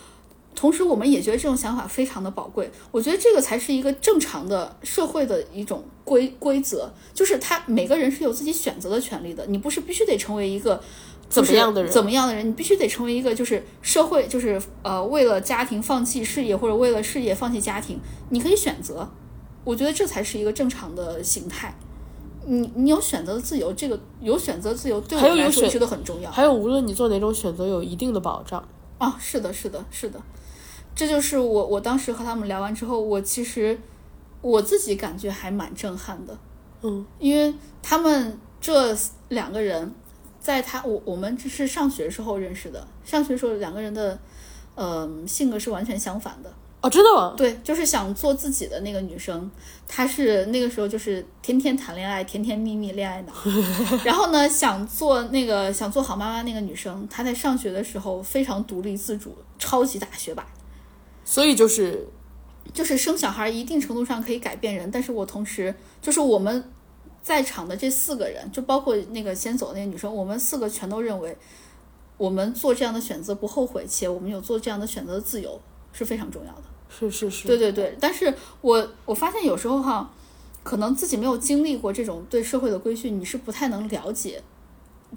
[0.54, 2.70] 同时我们也觉得这种想法非常的宝贵。
[2.92, 10.84] 我觉得这个才是一个正常的社会的一种规规则，就是他每个人是有自己选择的权利的，你不是必须得成为一个。
[11.28, 11.92] 怎么样的人？
[11.92, 12.48] 怎么样的人？
[12.48, 18.00] 你必须得成为一个，就是社会，就是呃，为了家庭放弃事业，或者为了事业放弃家庭，
[18.30, 19.10] 你可以选择。
[19.64, 21.76] 我觉得这才是一个正常的形态。
[22.46, 26.30] 你你有选择的自由，这个有选择自由对我来说觉得很重要。
[26.30, 28.64] 还有，无论你做哪种选择，有一定的保障。
[29.00, 30.22] 啊，是的，是的，是的。
[30.96, 33.78] 这就是我我当时和他们聊完之后，我其实
[34.42, 36.38] 我自己感觉还蛮震撼的。
[36.84, 38.96] 嗯，因为他们这
[39.30, 39.94] 两个人。
[40.46, 44.16] 在他我我们只是上学时候认识的，上学时候两个人的，
[44.76, 46.54] 呃，性格是完全相反的。
[46.82, 47.34] 哦，真的吗？
[47.36, 49.50] 对，就是想做自己的那个女生，
[49.88, 53.34] 她是那个时候就是天天谈恋爱，甜甜蜜蜜恋爱脑。
[54.06, 60.46] 然后呢，想做那个想做好妈妈那个女生，她在上学的时候非常独立自主，超级大学霸。
[61.24, 62.08] 所以就是，
[62.72, 66.64] 就是生小孩一定程度上可以改变人，但是我同时就是我们。
[67.26, 71.36] 在场的这四个人，就包括那个先走的那个女生，我们四个全都认为，
[72.18, 75.60] 我们做这样的选择不后悔，且我们有做这样的选择的自由
[75.92, 76.62] 是非常重要的。
[76.88, 77.98] 是是是，对对对。
[78.00, 78.32] 但是
[78.62, 80.08] 我我发现有时候哈，
[80.62, 84.44] 可能自己没有经历过这种对社会的规训，你是不太能了解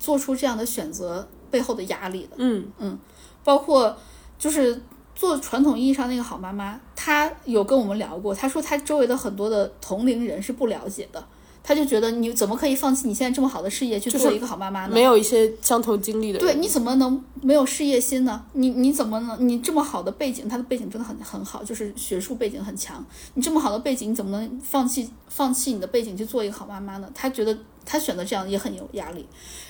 [0.01, 2.37] 做出这样的选择背后的压力的。
[2.39, 2.99] 嗯嗯，
[3.45, 3.95] 包括
[4.39, 4.81] 就是
[5.15, 11.23] 做传统意义上那个好妈妈，她有跟我们聊过，她说她周围的很多的同龄人是不了解的。
[11.69, 14.95] 他就觉得你怎么可以放弃你现在这么好的事业去做一个好妈妈呢？
[14.95, 18.43] 没有一些相同经历的人，对，你怎么能没有事业心呢？
[18.55, 23.05] 你你怎么能你这么好的背景，他的背景真的很很好，就是学术背景很强。
[23.35, 27.11] 你这么好的背景，你怎么能放弃放弃你的背景去做一个好妈妈呢？
[27.15, 27.55] 他觉得
[27.85, 29.27] 他选择这样也很有压力。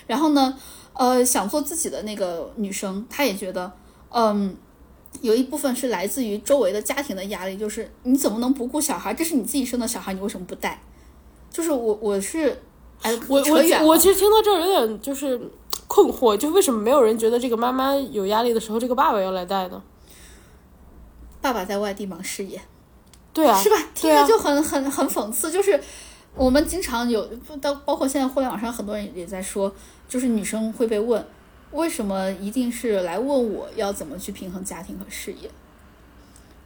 [0.07, 0.57] 然后呢，
[0.93, 3.73] 呃，想做自己的那个女生，她也觉得，
[4.11, 4.55] 嗯，
[5.21, 9.13] 有一部分是来自于周围的家庭的压力，就是你怎么能不顾小孩？
[9.13, 10.81] 这是你自己生的小孩，你为什么不带？
[11.51, 12.51] 就是我，我是，
[13.03, 15.41] 哎，我我我其实听到这儿有点就是
[15.87, 19.83] 困惑，就为什么没有人觉得这个妈妈有压力的时候，这个爸爸要来带呢？
[21.41, 22.61] 爸爸在外地忙事业，
[23.33, 23.77] 对啊，是吧？
[23.95, 25.51] 听着就很很很讽刺。
[25.51, 25.81] 就是
[26.35, 27.25] 我们经常有，
[27.61, 29.73] 到包括现在互联网上很多人也在说，
[30.09, 31.25] 就是女生会被问，
[31.71, 35.49] 为什么一定是来问我要怎么去平衡家庭和事业？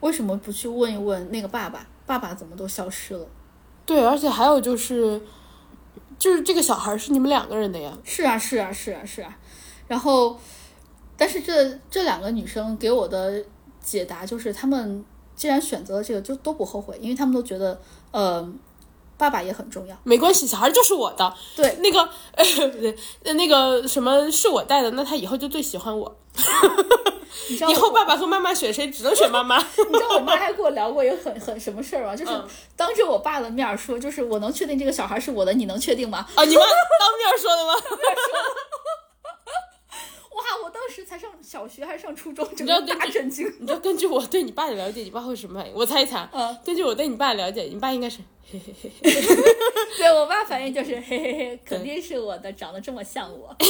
[0.00, 1.86] 为什么不去问一问那个爸爸？
[2.06, 3.26] 爸爸怎么都消失了？
[3.84, 5.20] 对，而且还有就是，
[6.18, 7.92] 就是这个小孩是你们两个人的呀。
[8.04, 9.36] 是啊，是啊，是啊，是啊。
[9.88, 10.38] 然后，
[11.16, 13.44] 但是这这两个女生给我的
[13.82, 15.04] 解答就是，她们
[15.34, 17.80] 既然选择了这个，就都不后悔，因为她们都觉得，
[18.12, 18.48] 呃，
[19.18, 19.96] 爸爸也很重要。
[20.04, 21.34] 没关系，小孩就是我的。
[21.56, 22.96] 对，那个，对，
[23.34, 26.16] 那个什么是我带的，那他以后就最喜欢我。
[27.48, 29.58] 以后爸爸和妈妈选谁，只能选妈妈。
[29.88, 32.16] 你知道我妈还跟我聊过一个很很什么事儿吗？
[32.16, 32.32] 就是
[32.76, 36.26] 当着我爸的面说，就是我能确定这个小孩是我的，你能确定吗？
[36.34, 37.74] 啊，你妈当面说的吗？
[40.34, 43.46] 哇，我当时才上小学还是上初中，整个大震惊。
[43.60, 45.74] 你知道根据我对你爸的了解，你爸会什么反应？
[45.74, 46.26] 我猜一猜。
[46.32, 46.56] 嗯。
[46.64, 48.18] 根据我对你爸的了解，你爸应该是。
[48.50, 48.90] 嘿嘿嘿，
[49.96, 53.56] 对我爸反应就是嘿嘿嘿，肯定是我的，长得这么像我。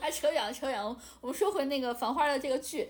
[0.00, 0.94] 还扯远了，扯远了。
[1.20, 2.88] 我们说回那个《繁花》的这个剧，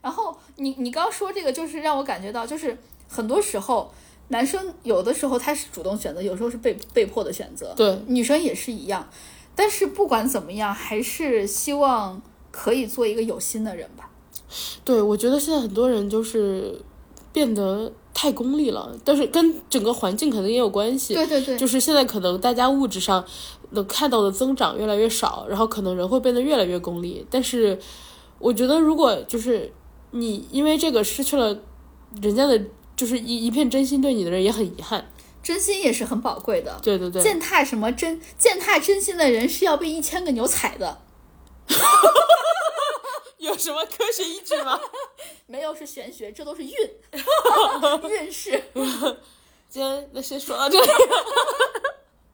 [0.00, 2.76] 然后你你刚说这个，就是让我感觉到，就是
[3.06, 3.92] 很多时候
[4.28, 7.72] 男生有的时候他是主动选择，有时候是被被迫的选择。
[7.76, 9.08] 对，女生也是一样。
[9.54, 14.10] 但是不管怎么样，还是希望可以做一个有心的人吧。
[14.84, 16.80] 对，我觉得现在很多人就是
[17.32, 17.92] 变得。
[18.14, 21.14] 太功利了，但是跟整个环境可能也有关系。
[21.14, 23.24] 对对对，就是现在可能大家物质上
[23.70, 27.26] 能看到的增长越来越少，然后可能人会变得越来越功利。
[27.30, 27.78] 但是
[28.38, 29.72] 我觉得，如果就是
[30.10, 31.58] 你因为这个失去了
[32.20, 32.60] 人家的，
[32.94, 35.06] 就是一一片真心对你的人，也很遗憾。
[35.42, 36.78] 真心也是很宝贵的。
[36.82, 41.00] 对对对，践踏什么真践踏真心的人是要被一千个牛踩的。
[43.42, 44.80] 有什么科学依据吗？
[45.46, 46.72] 没有，是玄学，这都是运，
[48.08, 48.62] 运势。
[49.68, 50.88] 今天那先说到这里。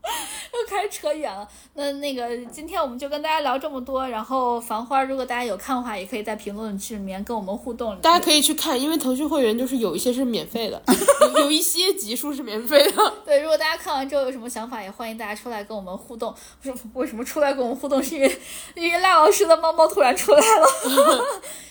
[0.52, 1.48] 又开始扯远了。
[1.74, 4.09] 那那个，今天我们就跟大家聊这么多。
[4.09, 7.98] 然后《繁花》，如果大家有看的话，也可以在评论区里面跟我们互动。
[8.01, 10.82] 大家可以去看，因为腾讯会员就是有一些是免费的，
[11.36, 13.12] 有一些集数是免费的。
[13.24, 16.35] 对，如果大家看完之后有什么想法，也欢迎大家出来跟我们互动。
[16.62, 18.02] 说为什么出来跟我们互动？
[18.02, 18.39] 是因为
[18.74, 21.24] 因为赖老师的猫猫突然出来了。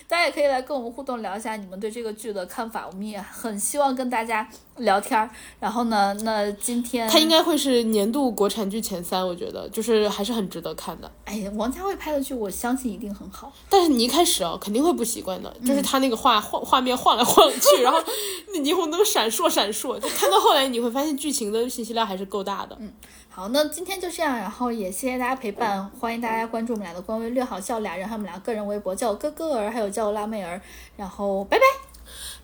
[0.07, 2.87] 大家也可以来跟我们互动，聊一下你们对这个剧的看法。
[2.89, 4.47] 我们也很希望跟大家
[4.77, 5.29] 聊天儿。
[5.59, 11.11] 然后呢，那今天它应该会是年度国产剧前三，我觉得就是还是很值得看的。
[11.25, 13.51] 哎呀，王家卫拍的剧，我相信一定很好。
[13.69, 17.99] 但是你一开始哦，肯定会不习惯的，嗯就是他那个画画画面晃来晃去，然后
[18.53, 22.77] 那霓虹灯闪烁闪烁，就看到后来你会发现剧情的信息量还是够大的。
[22.79, 22.91] 嗯
[23.29, 30.59] 好，那今天就这样，然后也谢谢大家陪伴，欢迎大家关注我们俩的官微“略好笑俩人”，还有我们俩个人微博，叫我哥哥儿，还有叫我辣妹儿，
[30.95, 31.63] 然后拜拜。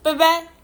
[0.04, 0.63] 拜拜。